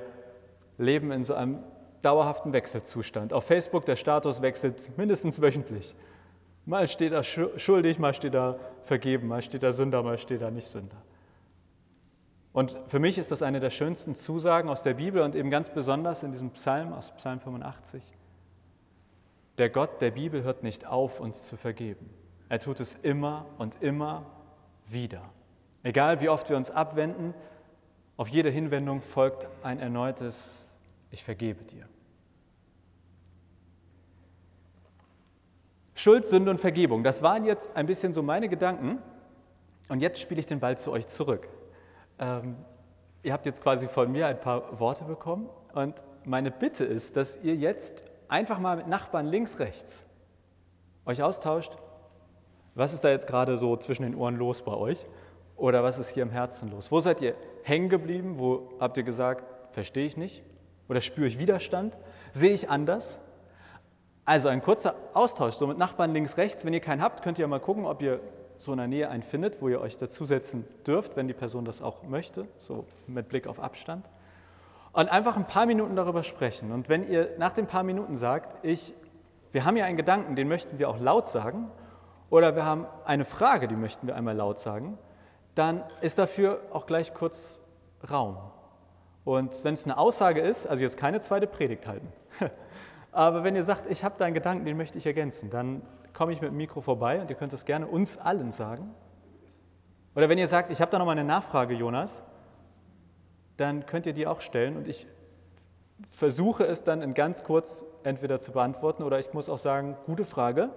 leben 0.77 1.12
in 1.12 1.23
so 1.23 1.33
einem 1.33 1.63
dauerhaften 2.01 2.51
Wechselzustand. 2.51 3.33
Auf 3.33 3.45
Facebook 3.45 3.85
der 3.85 3.95
Status 3.95 4.41
wechselt 4.41 4.91
mindestens 4.97 5.41
wöchentlich. 5.41 5.95
Mal 6.65 6.88
steht 6.88 7.13
da 7.13 7.23
schuldig, 7.23 8.00
mal 8.00 8.13
steht 8.13 8.33
da 8.33 8.59
vergeben, 8.83 9.27
mal 9.27 9.41
steht 9.41 9.63
da 9.63 9.71
Sünder, 9.71 10.03
mal 10.03 10.17
steht 10.17 10.41
da 10.41 10.51
nicht 10.51 10.67
Sünder. 10.67 11.01
Und 12.51 12.77
für 12.88 13.00
mich 13.00 13.17
ist 13.17 13.31
das 13.31 13.41
eine 13.41 13.59
der 13.59 13.69
schönsten 13.69 14.13
Zusagen 14.13 14.69
aus 14.69 14.81
der 14.81 14.93
Bibel 14.93 15.21
und 15.21 15.35
eben 15.35 15.50
ganz 15.50 15.69
besonders 15.69 16.23
in 16.23 16.31
diesem 16.31 16.51
Psalm 16.51 16.93
aus 16.93 17.12
Psalm 17.15 17.39
85. 17.39 18.13
Der 19.57 19.69
Gott 19.69 20.01
der 20.01 20.12
Bibel 20.12 20.43
hört 20.43 20.63
nicht 20.63 20.85
auf, 20.85 21.19
uns 21.19 21.43
zu 21.43 21.57
vergeben. 21.57 22.09
Er 22.53 22.60
tut 22.60 22.79
es 22.81 22.93
immer 23.01 23.48
und 23.57 23.81
immer 23.81 24.27
wieder. 24.86 25.24
Egal 25.81 26.22
wie 26.22 26.29
oft 26.29 26.48
wir 26.51 26.55
uns 26.55 26.69
abwenden, 26.69 27.33
auf 28.15 28.27
jede 28.27 28.51
Hinwendung 28.51 29.01
folgt 29.01 29.48
ein 29.63 29.79
erneutes 29.79 30.69
Ich 31.10 31.24
vergebe 31.24 31.63
dir. 31.63 31.88
Schuld, 35.95 36.25
Sünde 36.25 36.51
und 36.51 36.60
Vergebung, 36.60 37.03
das 37.03 37.24
waren 37.24 37.43
jetzt 37.43 37.75
ein 37.75 37.88
bisschen 37.88 38.13
so 38.13 38.22
meine 38.22 38.48
Gedanken. 38.48 39.00
Und 39.89 40.01
jetzt 40.01 40.22
spiele 40.22 40.39
ich 40.39 40.45
den 40.45 40.60
Ball 40.60 40.77
zu 40.77 40.91
euch 40.91 41.07
zurück. 41.07 41.50
Ähm, 42.19 42.55
ihr 43.24 43.33
habt 43.33 43.48
jetzt 43.48 43.63
quasi 43.63 43.88
von 43.88 44.12
mir 44.12 44.27
ein 44.27 44.39
paar 44.39 44.79
Worte 44.79 45.05
bekommen 45.05 45.50
und 45.74 45.95
meine 46.24 46.51
Bitte 46.51 46.86
ist, 46.86 47.15
dass 47.15 47.36
ihr 47.41 47.55
jetzt 47.55 48.03
einfach 48.27 48.60
mal 48.60 48.77
mit 48.77 48.88
Nachbarn 48.88 49.25
links, 49.25 49.57
rechts 49.57 50.05
euch 51.05 51.24
austauscht. 51.24 51.75
Was 52.75 52.93
ist 52.93 53.03
da 53.03 53.09
jetzt 53.09 53.27
gerade 53.27 53.57
so 53.57 53.77
zwischen 53.77 54.03
den 54.03 54.15
Ohren 54.15 54.35
los 54.35 54.63
bei 54.63 54.73
euch? 54.73 55.05
Oder 55.55 55.83
was 55.83 55.99
ist 55.99 56.09
hier 56.09 56.23
im 56.23 56.31
Herzen 56.31 56.71
los? 56.71 56.91
Wo 56.91 56.99
seid 56.99 57.21
ihr 57.21 57.35
hängen 57.63 57.89
geblieben? 57.89 58.39
Wo 58.39 58.69
habt 58.79 58.97
ihr 58.97 59.03
gesagt, 59.03 59.45
verstehe 59.71 60.05
ich 60.05 60.17
nicht? 60.17 60.43
Oder 60.89 61.01
spüre 61.01 61.27
ich 61.27 61.39
Widerstand? 61.39 61.97
Sehe 62.31 62.51
ich 62.51 62.69
anders? 62.69 63.19
Also 64.25 64.49
ein 64.49 64.61
kurzer 64.61 64.95
Austausch, 65.13 65.55
so 65.55 65.67
mit 65.67 65.77
Nachbarn 65.77 66.13
links, 66.13 66.37
rechts. 66.37 66.65
Wenn 66.65 66.73
ihr 66.73 66.79
keinen 66.79 67.01
habt, 67.01 67.23
könnt 67.23 67.39
ihr 67.39 67.47
mal 67.47 67.59
gucken, 67.59 67.85
ob 67.85 68.01
ihr 68.01 68.19
so 68.57 68.71
in 68.71 68.77
der 68.77 68.87
Nähe 68.87 69.09
einen 69.09 69.23
findet, 69.23 69.61
wo 69.61 69.67
ihr 69.67 69.81
euch 69.81 69.97
dazusetzen 69.97 70.65
dürft, 70.87 71.15
wenn 71.15 71.27
die 71.27 71.33
Person 71.33 71.65
das 71.65 71.81
auch 71.81 72.03
möchte, 72.03 72.47
so 72.57 72.85
mit 73.07 73.27
Blick 73.27 73.47
auf 73.47 73.59
Abstand. 73.59 74.09
Und 74.93 75.11
einfach 75.11 75.35
ein 75.35 75.47
paar 75.47 75.65
Minuten 75.65 75.95
darüber 75.95 76.23
sprechen. 76.23 76.71
Und 76.71 76.87
wenn 76.87 77.07
ihr 77.07 77.31
nach 77.37 77.53
den 77.53 77.67
paar 77.67 77.83
Minuten 77.83 78.15
sagt, 78.15 78.55
ich, 78.63 78.93
wir 79.51 79.65
haben 79.65 79.75
ja 79.75 79.85
einen 79.85 79.97
Gedanken, 79.97 80.35
den 80.35 80.47
möchten 80.47 80.79
wir 80.79 80.89
auch 80.89 80.99
laut 80.99 81.27
sagen, 81.27 81.69
oder 82.33 82.55
wir 82.55 82.65
haben 82.65 82.87
eine 83.05 83.25
Frage, 83.25 83.67
die 83.67 83.75
möchten 83.75 84.07
wir 84.07 84.15
einmal 84.15 84.35
laut 84.35 84.57
sagen, 84.57 84.97
dann 85.53 85.83
ist 86.01 86.17
dafür 86.17 86.61
auch 86.71 86.87
gleich 86.87 87.13
kurz 87.13 87.61
Raum. 88.09 88.39
Und 89.23 89.63
wenn 89.63 89.75
es 89.75 89.85
eine 89.85 89.99
Aussage 89.99 90.41
ist, 90.41 90.65
also 90.65 90.81
jetzt 90.81 90.97
keine 90.97 91.21
zweite 91.21 91.45
Predigt 91.45 91.85
halten, 91.85 92.11
aber 93.11 93.43
wenn 93.43 93.55
ihr 93.55 93.63
sagt, 93.63 93.87
ich 93.87 94.03
habe 94.03 94.15
da 94.17 94.25
einen 94.25 94.33
Gedanken, 94.33 94.65
den 94.65 94.77
möchte 94.77 94.97
ich 94.97 95.05
ergänzen, 95.05 95.51
dann 95.51 95.83
komme 96.11 96.31
ich 96.31 96.41
mit 96.41 96.49
dem 96.49 96.57
Mikro 96.57 96.81
vorbei 96.81 97.21
und 97.21 97.29
ihr 97.29 97.35
könnt 97.35 97.53
es 97.53 97.65
gerne 97.65 97.85
uns 97.85 98.17
allen 98.17 98.51
sagen. 98.51 98.95
Oder 100.15 100.27
wenn 100.27 100.39
ihr 100.39 100.47
sagt, 100.47 100.71
ich 100.71 100.81
habe 100.81 100.89
da 100.89 100.97
noch 100.97 101.05
mal 101.05 101.11
eine 101.11 101.23
Nachfrage, 101.23 101.75
Jonas, 101.75 102.23
dann 103.57 103.85
könnt 103.85 104.07
ihr 104.07 104.13
die 104.13 104.25
auch 104.25 104.41
stellen 104.41 104.75
und 104.75 104.87
ich 104.87 105.05
versuche 106.09 106.65
es 106.65 106.83
dann 106.83 107.03
in 107.03 107.13
ganz 107.13 107.43
kurz 107.43 107.85
entweder 108.01 108.39
zu 108.39 108.53
beantworten 108.53 109.03
oder 109.03 109.19
ich 109.19 109.34
muss 109.34 109.49
auch 109.49 109.60
sagen, 109.60 109.97
gute 110.08 110.25
Frage, 110.25 110.71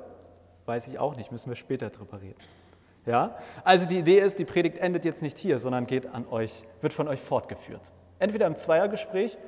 weiß 0.67 0.89
ich 0.89 0.99
auch 0.99 1.17
nicht, 1.17 1.33
müssen 1.33 1.49
wir 1.49 1.57
später 1.57 1.91
drüber 1.91 2.21
reden. 2.21 2.39
Ja? 3.07 3.37
Also 3.65 3.87
die 3.87 3.99
Idee 3.99 4.19
ist, 4.19 4.39
die 4.39 4.45
Predigt 4.45 4.79
endet 4.79 5.05
jetzt 5.05 5.23
nicht 5.23 5.39
hier, 5.39 5.59
sondern 5.59 5.87
geht 5.87 6.07
an 6.07 6.27
euch, 6.29 6.65
wird 6.81 6.93
von 6.93 7.09
euch 7.09 7.21
fortgeführt. 7.21 7.93
Entweder 8.19 8.47
im 8.47 8.57
Zweiergespräch 8.57 9.39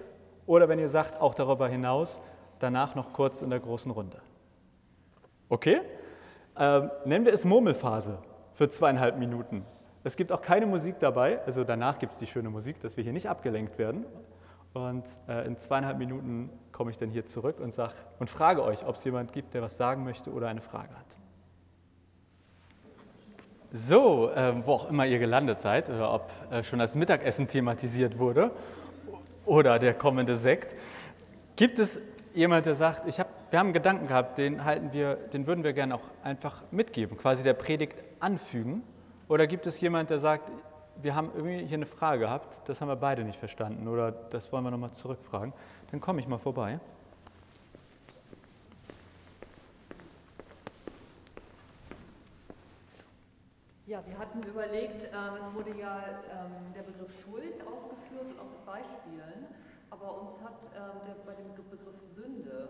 oder 0.47 0.69
wenn 0.69 0.79
ihr 0.79 0.89
sagt, 0.89 1.21
auch 1.21 1.35
darüber 1.35 1.69
hinaus, 1.69 2.21
danach 2.59 2.95
noch 2.95 3.13
kurz 3.13 3.43
in 3.43 3.51
der 3.51 3.61
großen 3.61 3.91
Runde. 3.91 4.21
Okay? 5.49 5.81
Ähm, 6.57 6.91
nennen 7.05 7.25
wir 7.25 7.33
es 7.33 7.45
Murmelphase 7.45 8.19
für 8.55 8.69
zweieinhalb 8.69 9.19
Minuten. 9.19 9.65
Es 10.05 10.17
gibt 10.17 10.33
auch 10.33 10.43
keine 10.43 10.67
Musik 10.67 10.99
dabei, 10.99 11.45
also 11.45 11.65
danach 11.65 11.99
gibt 11.99 12.13
es 12.13 12.19
die 12.19 12.27
schöne 12.27 12.51
Musik, 12.51 12.81
dass 12.81 12.97
wir 12.97 13.05
hier 13.05 13.13
nicht 13.13 13.29
abgelenkt 13.29 13.79
werden. 13.79 14.07
Und 14.75 15.05
äh, 15.29 15.47
in 15.47 15.57
zweieinhalb 15.57 15.99
Minuten 15.99 16.51
komme 16.79 16.93
ich 16.93 16.97
dann 16.97 17.11
hier 17.11 17.27
zurück 17.27 17.59
und, 17.59 17.75
sag, 17.75 17.91
und 18.21 18.31
frage 18.31 18.63
euch, 18.63 18.87
ob 18.87 18.95
es 18.95 19.03
jemand 19.03 19.33
gibt, 19.33 19.53
der 19.53 19.63
was 19.63 19.77
sagen 19.77 20.05
möchte 20.05 20.31
oder 20.31 20.47
eine 20.47 20.61
Frage 20.61 20.91
hat. 20.91 21.19
So, 23.73 24.31
äh, 24.31 24.55
wo 24.65 24.75
auch 24.75 24.89
immer 24.89 25.05
ihr 25.05 25.19
gelandet 25.19 25.59
seid 25.59 25.91
oder 25.91 26.15
ob 26.15 26.31
äh, 26.53 26.63
schon 26.63 26.79
das 26.79 26.95
Mittagessen 26.95 27.49
thematisiert 27.49 28.21
wurde 28.21 28.53
oder 29.45 29.81
der 29.81 29.93
kommende 29.93 30.37
Sekt, 30.37 30.77
gibt 31.57 31.81
es 31.81 32.01
jemand, 32.33 32.67
der 32.67 32.77
sagt, 32.77 33.09
ich 33.09 33.19
hab, 33.19 33.27
wir 33.51 33.59
haben 33.59 33.67
einen 33.67 33.75
Gedanken 33.75 34.07
gehabt, 34.07 34.39
den, 34.39 34.65
halten 34.65 34.93
wir, 34.93 35.17
den 35.17 35.49
würden 35.49 35.65
wir 35.65 35.73
gerne 35.73 35.97
auch 35.97 36.09
einfach 36.23 36.63
mitgeben, 36.71 37.19
quasi 37.19 37.43
der 37.43 37.55
Predigt 37.55 37.97
anfügen? 38.21 38.85
Oder 39.27 39.49
gibt 39.49 39.67
es 39.67 39.81
jemand, 39.81 40.11
der 40.11 40.21
sagt, 40.21 40.53
wir 41.01 41.15
haben 41.15 41.31
irgendwie 41.35 41.67
hier 41.67 41.77
eine 41.77 41.87
Frage 41.87 42.21
gehabt, 42.21 42.69
das 42.69 42.81
haben 42.81 42.89
wir 42.89 42.97
beide 42.97 43.25
nicht 43.25 43.39
verstanden 43.39 43.87
oder 43.89 44.11
das 44.11 44.53
wollen 44.53 44.65
wir 44.65 44.71
nochmal 44.71 44.93
zurückfragen? 44.93 45.53
Dann 45.91 46.01
komme 46.01 46.21
ich 46.21 46.29
mal 46.29 46.39
vorbei. 46.39 46.81
Ja, 53.87 54.03
wir 54.07 54.19
hatten 54.19 54.43
überlegt, 54.43 55.05
ähm, 55.05 55.39
es 55.41 55.55
wurde 55.55 55.79
ja 55.81 56.05
ähm, 56.31 56.75
der 56.75 56.83
Begriff 56.83 57.11
Schuld 57.23 57.63
ausgeführt, 57.63 58.39
auch 58.39 58.51
mit 58.51 58.67
Beispielen. 58.67 59.47
Aber 59.91 60.21
uns 60.21 60.33
hat 60.43 60.61
ähm, 60.77 61.01
der, 61.07 61.15
bei 61.25 61.35
dem 61.35 61.55
Begriff 61.55 61.97
Sünde 62.15 62.69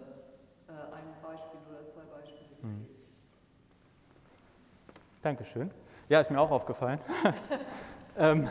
äh, 0.69 0.73
ein 0.73 1.03
Beispiel 1.21 1.59
oder 1.69 1.85
zwei 1.93 2.03
Beispiele 2.03 2.55
mhm. 2.63 2.87
gefehlt. 2.87 2.99
Dankeschön. 5.23 5.71
Ja, 6.09 6.21
ist 6.21 6.31
mir 6.31 6.41
auch 6.41 6.53
aufgefallen. 6.53 7.01
ähm, 8.19 8.51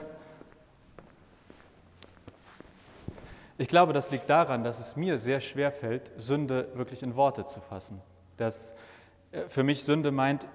ich 3.58 3.68
glaube, 3.68 3.94
das 3.94 4.12
liegt 4.12 4.30
daran, 4.30 4.64
dass 4.64 4.80
es 4.80 4.96
mir 4.96 5.18
sehr 5.18 5.40
schwer 5.40 5.72
fällt, 5.72 6.12
Sünde 6.18 6.70
wirklich 6.76 7.04
in 7.04 7.16
Worte 7.16 7.46
zu 7.46 7.60
fassen. 7.60 8.02
Dass 8.38 8.76
äh, 9.32 9.50
für 9.50 9.64
mich 9.64 9.84
Sünde 9.84 10.12
meint, 10.12 10.48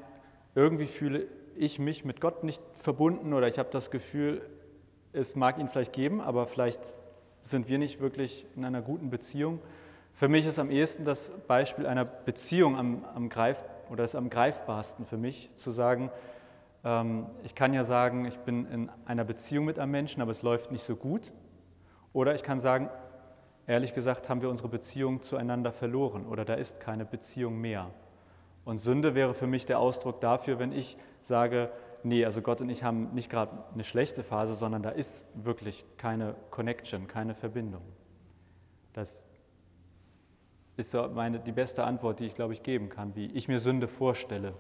irgendwie 0.55 0.87
fühle 0.87 1.27
ich 1.57 1.79
mich 1.79 2.05
mit 2.05 2.21
Gott 2.21 2.45
nicht 2.45 2.63
verbunden 2.73 3.33
oder 3.33 3.49
ich 3.49 3.59
habe 3.59 3.69
das 3.71 3.91
Gefühl, 3.91 4.43
es 5.13 5.37
mag 5.37 5.59
ihn 5.59 5.69
vielleicht 5.69 5.93
geben, 5.93 6.21
aber 6.21 6.47
vielleicht 6.47 6.95
sind 7.43 7.69
wir 7.69 7.79
nicht 7.79 8.01
wirklich 8.01 8.47
in 8.57 8.65
einer 8.65 8.83
guten 8.83 9.11
Beziehung. 9.11 9.61
Für 10.15 10.29
mich 10.29 10.47
ist 10.47 10.59
am 10.59 10.71
ehesten 10.71 11.05
das 11.05 11.31
Beispiel 11.47 11.87
einer 11.87 12.05
Beziehung 12.05 12.79
am, 12.79 13.05
am 13.15 13.29
Greif, 13.29 13.65
oder 13.91 14.05
ist 14.05 14.15
am 14.15 14.31
greifbarsten 14.31 15.05
für 15.05 15.19
mich, 15.19 15.55
zu 15.57 15.71
sagen, 15.71 16.11
ich 17.45 17.55
kann 17.55 17.73
ja 17.75 17.85
sagen, 17.85 18.25
ich 18.25 18.39
bin 18.39 18.67
in 18.67 18.91
einer 19.05 19.25
Beziehung 19.25 19.65
mit 19.65 19.79
einem 19.79 19.93
Menschen, 19.93 20.21
aber 20.21 20.33
es 20.33 20.43
läuft 20.43 20.73
nicht 20.73 20.83
so 20.83 20.97
gut. 20.97 21.33
Oder 22.13 22.35
ich 22.35 22.43
kann 22.43 22.59
sagen, 22.59 22.91
ehrlich 23.67 23.95
gesagt, 23.95 24.29
haben 24.29 24.43
wir 24.43 24.51
unsere 24.51 24.69
Beziehung 24.69 25.23
zueinander 25.23 25.73
verloren 25.73 26.27
oder 26.27 26.45
da 26.45 26.55
ist 26.55 26.81
keine 26.81 27.05
Beziehung 27.05 27.61
mehr. 27.61 27.91
Und 28.65 28.79
Sünde 28.79 29.15
wäre 29.15 29.35
für 29.35 29.47
mich 29.47 29.67
der 29.67 29.79
Ausdruck 29.79 30.21
dafür, 30.21 30.59
wenn 30.59 30.73
ich 30.73 30.97
sage, 31.21 31.71
nee, 32.03 32.25
also 32.25 32.43
Gott 32.43 32.61
und 32.61 32.69
ich 32.69 32.85
haben 32.85 33.15
nicht 33.15 33.31
gerade 33.31 33.53
eine 33.73 33.85
schlechte 33.85 34.23
Phase, 34.23 34.55
sondern 34.55 34.83
da 34.83 34.91
ist 34.91 35.27
wirklich 35.35 35.85
keine 35.97 36.35
Connection, 36.51 37.07
keine 37.07 37.35
Verbindung. 37.35 37.83
Das 38.93 39.25
ist 40.77 40.91
so 40.91 41.09
meine, 41.09 41.41
die 41.41 41.53
beste 41.53 41.85
Antwort, 41.85 42.21
die 42.21 42.27
ich, 42.27 42.35
glaube 42.35 42.53
ich, 42.53 42.63
geben 42.63 42.89
kann, 42.89 43.15
wie 43.15 43.27
ich 43.27 43.49
mir 43.49 43.59
Sünde 43.59 43.89
vorstelle. 43.89 44.55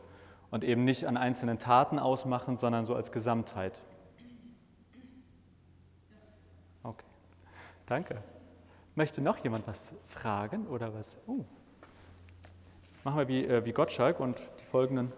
Und 0.52 0.64
eben 0.64 0.84
nicht 0.84 1.06
an 1.06 1.16
einzelnen 1.16 1.58
Taten 1.58 1.98
ausmachen, 1.98 2.58
sondern 2.58 2.84
so 2.84 2.94
als 2.94 3.10
Gesamtheit. 3.10 3.82
Okay, 6.82 7.06
danke. 7.86 8.22
Möchte 8.94 9.22
noch 9.22 9.38
jemand 9.38 9.66
was 9.66 9.94
fragen 10.06 10.66
oder 10.66 10.92
was? 10.92 11.16
Uh. 11.26 11.42
Machen 13.02 13.18
wir 13.20 13.28
wie, 13.28 13.46
äh, 13.46 13.64
wie 13.64 13.72
Gottschalk 13.72 14.20
und 14.20 14.38
die 14.60 14.64
folgenden. 14.66 15.10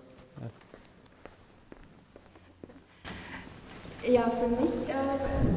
Ja. 4.06 4.30
Für 4.30 4.46
mich 4.46 4.88
äh, 4.88 4.94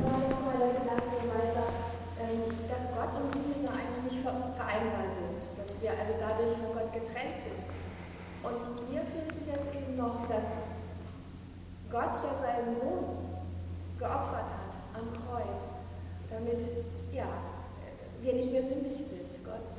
war 0.04 0.18
nochmal 0.28 0.58
der 0.58 0.82
Gedanke 0.82 1.22
weiter, 1.30 1.68
äh, 2.18 2.50
dass 2.68 2.90
Gott 2.96 3.14
und 3.22 3.32
Sünde 3.32 3.70
eigentlich 3.70 4.12
nicht 4.12 4.24
vereinbar 4.24 5.08
sind, 5.12 5.38
dass 5.56 5.80
wir 5.80 5.92
also 5.92 6.14
dadurch 6.20 6.58
von 6.58 6.74
Gott 6.74 6.92
getrennt 6.92 7.42
sind. 7.42 7.62
Und 8.42 8.78
mir 9.18 9.34
fehlt 9.34 9.48
jetzt 9.48 9.76
eben 9.76 9.98
noch, 9.98 10.28
dass 10.28 10.64
Gott 11.90 12.24
ja 12.24 12.34
seinen 12.42 12.76
Sohn 12.76 13.18
geopfert 13.98 14.50
hat 14.54 14.74
am 14.94 15.12
Kreuz, 15.14 15.70
damit 16.30 16.60
ja, 17.12 17.28
wir 18.22 18.34
nicht 18.34 18.52
mehr 18.52 18.64
sündig 18.64 18.98
sind. 18.98 19.18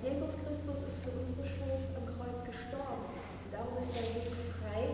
Jesus 0.02 0.36
Christus 0.36 0.76
ist 0.88 1.02
für 1.02 1.10
unsere 1.10 1.46
Schuld 1.46 1.84
am 1.96 2.06
Kreuz 2.06 2.44
gestorben. 2.44 3.04
Darum 3.52 3.76
ist 3.78 3.94
der 3.94 4.02
Weg 4.14 4.30
frei 4.60 4.88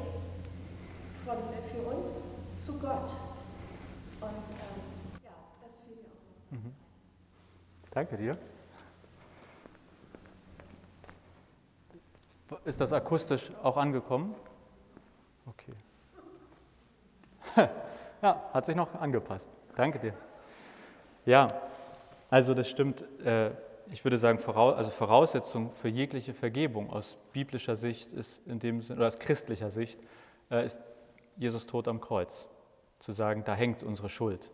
von, 1.24 1.36
für 1.70 1.96
uns 1.96 2.20
zu 2.58 2.78
Gott. 2.80 3.10
Und 4.20 4.30
ähm, 4.30 5.22
ja, 5.22 5.30
das 5.62 5.78
fiel 5.86 5.96
mir 5.96 6.08
auch. 6.08 6.52
Mhm. 6.52 6.74
Danke 7.92 8.16
dir. 8.16 8.38
Ist 12.64 12.80
das 12.80 12.92
akustisch 12.92 13.50
auch 13.62 13.76
angekommen? 13.76 14.34
Okay. 15.46 15.74
Ja, 18.22 18.42
hat 18.54 18.64
sich 18.64 18.74
noch 18.74 18.94
angepasst. 18.94 19.50
Danke 19.76 19.98
dir. 19.98 20.14
Ja, 21.26 21.48
also 22.30 22.54
das 22.54 22.70
stimmt. 22.70 23.04
Äh, 23.20 23.50
ich 23.90 24.02
würde 24.02 24.16
sagen, 24.16 24.38
also 24.42 24.90
Voraussetzung 24.90 25.70
für 25.70 25.88
jegliche 25.88 26.32
Vergebung 26.32 26.90
aus 26.90 27.18
biblischer 27.34 27.76
Sicht 27.76 28.14
ist 28.14 28.46
in 28.46 28.58
dem 28.60 28.82
Sinne, 28.82 29.00
oder 29.00 29.08
aus 29.08 29.18
christlicher 29.18 29.70
Sicht, 29.70 30.00
äh, 30.50 30.64
ist 30.64 30.80
Jesus 31.36 31.66
Tod 31.66 31.86
am 31.86 32.00
Kreuz. 32.00 32.48
Zu 32.98 33.12
sagen, 33.12 33.44
da 33.44 33.54
hängt 33.54 33.82
unsere 33.82 34.08
Schuld. 34.08 34.50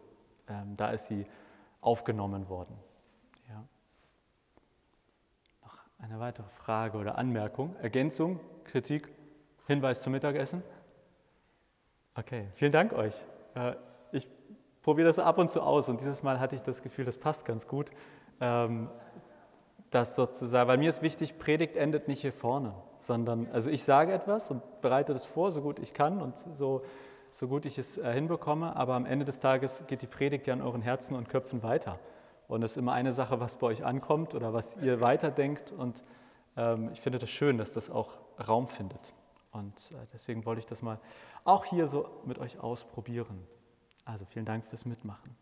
Ähm, 0.48 0.76
da 0.76 0.90
ist 0.90 1.06
sie 1.06 1.26
aufgenommen 1.80 2.48
worden. 2.48 2.76
Ja. 3.48 3.64
Noch 5.62 5.78
eine 6.02 6.18
weitere 6.18 6.48
Frage 6.48 6.98
oder 6.98 7.18
Anmerkung, 7.18 7.76
Ergänzung, 7.82 8.40
Kritik, 8.64 9.08
Hinweis 9.66 10.02
zum 10.02 10.12
Mittagessen? 10.12 10.62
Okay, 12.14 12.48
vielen 12.54 12.72
Dank 12.72 12.92
euch. 12.92 13.24
Äh, 13.54 13.74
ich 14.12 14.28
probiere 14.82 15.08
das 15.08 15.18
ab 15.18 15.38
und 15.38 15.48
zu 15.48 15.60
aus 15.60 15.88
und 15.88 16.00
dieses 16.00 16.22
Mal 16.22 16.40
hatte 16.40 16.56
ich 16.56 16.62
das 16.62 16.82
Gefühl, 16.82 17.04
das 17.04 17.18
passt 17.18 17.44
ganz 17.44 17.66
gut. 17.66 17.90
Ähm, 18.40 18.88
das 19.90 20.14
sozusagen, 20.14 20.68
weil 20.68 20.78
mir 20.78 20.88
ist 20.88 21.02
wichtig, 21.02 21.38
Predigt 21.38 21.76
endet 21.76 22.06
nicht 22.06 22.20
hier 22.20 22.32
vorne, 22.32 22.74
sondern, 22.98 23.48
also 23.52 23.70
ich 23.70 23.82
sage 23.82 24.12
etwas 24.12 24.50
und 24.50 24.62
bereite 24.80 25.12
das 25.12 25.26
vor, 25.26 25.50
so 25.50 25.62
gut 25.62 25.80
ich 25.80 25.94
kann 25.94 26.22
und 26.22 26.36
so, 26.38 26.82
so 27.30 27.48
gut 27.48 27.66
ich 27.66 27.76
es 27.76 27.98
äh, 27.98 28.12
hinbekomme, 28.12 28.76
aber 28.76 28.94
am 28.94 29.04
Ende 29.04 29.24
des 29.24 29.40
Tages 29.40 29.84
geht 29.88 30.02
die 30.02 30.06
Predigt 30.06 30.46
ja 30.46 30.54
in 30.54 30.62
euren 30.62 30.82
Herzen 30.82 31.16
und 31.16 31.28
Köpfen 31.28 31.62
weiter. 31.62 31.98
Und 32.50 32.64
es 32.64 32.72
ist 32.72 32.78
immer 32.78 32.94
eine 32.94 33.12
Sache, 33.12 33.38
was 33.38 33.58
bei 33.58 33.68
euch 33.68 33.84
ankommt 33.84 34.34
oder 34.34 34.52
was 34.52 34.76
ihr 34.78 35.00
weiterdenkt 35.00 35.70
und 35.70 36.02
ähm, 36.56 36.90
ich 36.92 37.00
finde 37.00 37.20
das 37.20 37.30
schön, 37.30 37.58
dass 37.58 37.72
das 37.72 37.90
auch 37.90 38.18
Raum 38.44 38.66
findet. 38.66 39.14
Und 39.52 39.92
äh, 39.92 40.06
deswegen 40.12 40.44
wollte 40.44 40.58
ich 40.58 40.66
das 40.66 40.82
mal 40.82 40.98
auch 41.44 41.64
hier 41.64 41.86
so 41.86 42.10
mit 42.24 42.40
euch 42.40 42.58
ausprobieren. 42.58 43.46
Also 44.04 44.24
vielen 44.24 44.46
Dank 44.46 44.66
fürs 44.66 44.84
Mitmachen. 44.84 45.36